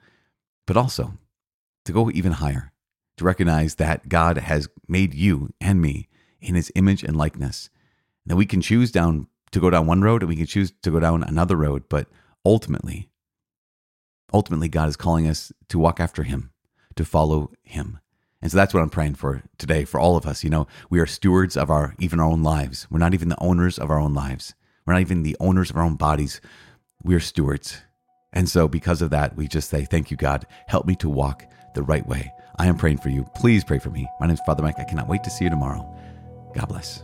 but 0.66 0.76
also 0.76 1.14
to 1.84 1.92
go 1.92 2.10
even 2.10 2.32
higher, 2.32 2.72
to 3.16 3.24
recognize 3.24 3.76
that 3.76 4.08
God 4.08 4.38
has 4.38 4.68
made 4.88 5.14
you 5.14 5.50
and 5.60 5.80
me 5.80 6.08
in 6.40 6.54
his 6.54 6.72
image 6.74 7.02
and 7.02 7.16
likeness. 7.16 7.68
That 8.26 8.36
we 8.36 8.46
can 8.46 8.62
choose 8.62 8.90
down 8.90 9.26
to 9.50 9.60
go 9.60 9.70
down 9.70 9.86
one 9.86 10.02
road 10.02 10.22
and 10.22 10.28
we 10.28 10.36
can 10.36 10.46
choose 10.46 10.72
to 10.82 10.90
go 10.90 11.00
down 11.00 11.22
another 11.22 11.56
road, 11.56 11.84
but 11.88 12.08
ultimately, 12.44 13.10
ultimately, 14.32 14.68
God 14.68 14.88
is 14.88 14.96
calling 14.96 15.28
us 15.28 15.52
to 15.68 15.78
walk 15.78 16.00
after 16.00 16.22
him, 16.22 16.52
to 16.96 17.04
follow 17.04 17.52
him. 17.62 17.98
And 18.44 18.52
so 18.52 18.58
that's 18.58 18.74
what 18.74 18.82
I'm 18.82 18.90
praying 18.90 19.14
for 19.14 19.42
today 19.56 19.86
for 19.86 19.98
all 19.98 20.18
of 20.18 20.26
us. 20.26 20.44
You 20.44 20.50
know, 20.50 20.66
we 20.90 21.00
are 21.00 21.06
stewards 21.06 21.56
of 21.56 21.70
our 21.70 21.94
even 21.98 22.20
our 22.20 22.26
own 22.26 22.42
lives. 22.42 22.86
We're 22.90 22.98
not 22.98 23.14
even 23.14 23.30
the 23.30 23.42
owners 23.42 23.78
of 23.78 23.90
our 23.90 23.98
own 23.98 24.12
lives. 24.12 24.54
We're 24.84 24.92
not 24.92 25.00
even 25.00 25.22
the 25.22 25.36
owners 25.40 25.70
of 25.70 25.78
our 25.78 25.82
own 25.82 25.94
bodies. 25.94 26.42
We 27.02 27.14
are 27.14 27.20
stewards. 27.20 27.80
And 28.34 28.46
so 28.46 28.68
because 28.68 29.00
of 29.00 29.08
that, 29.10 29.34
we 29.34 29.48
just 29.48 29.70
say, 29.70 29.86
Thank 29.86 30.10
you, 30.10 30.18
God. 30.18 30.46
Help 30.68 30.84
me 30.84 30.94
to 30.96 31.08
walk 31.08 31.46
the 31.74 31.82
right 31.82 32.06
way. 32.06 32.30
I 32.58 32.66
am 32.66 32.76
praying 32.76 32.98
for 32.98 33.08
you. 33.08 33.24
Please 33.34 33.64
pray 33.64 33.78
for 33.78 33.88
me. 33.88 34.06
My 34.20 34.26
name 34.26 34.34
is 34.34 34.40
Father 34.44 34.62
Mike. 34.62 34.78
I 34.78 34.84
cannot 34.84 35.08
wait 35.08 35.24
to 35.24 35.30
see 35.30 35.44
you 35.44 35.50
tomorrow. 35.50 35.82
God 36.54 36.68
bless. 36.68 37.02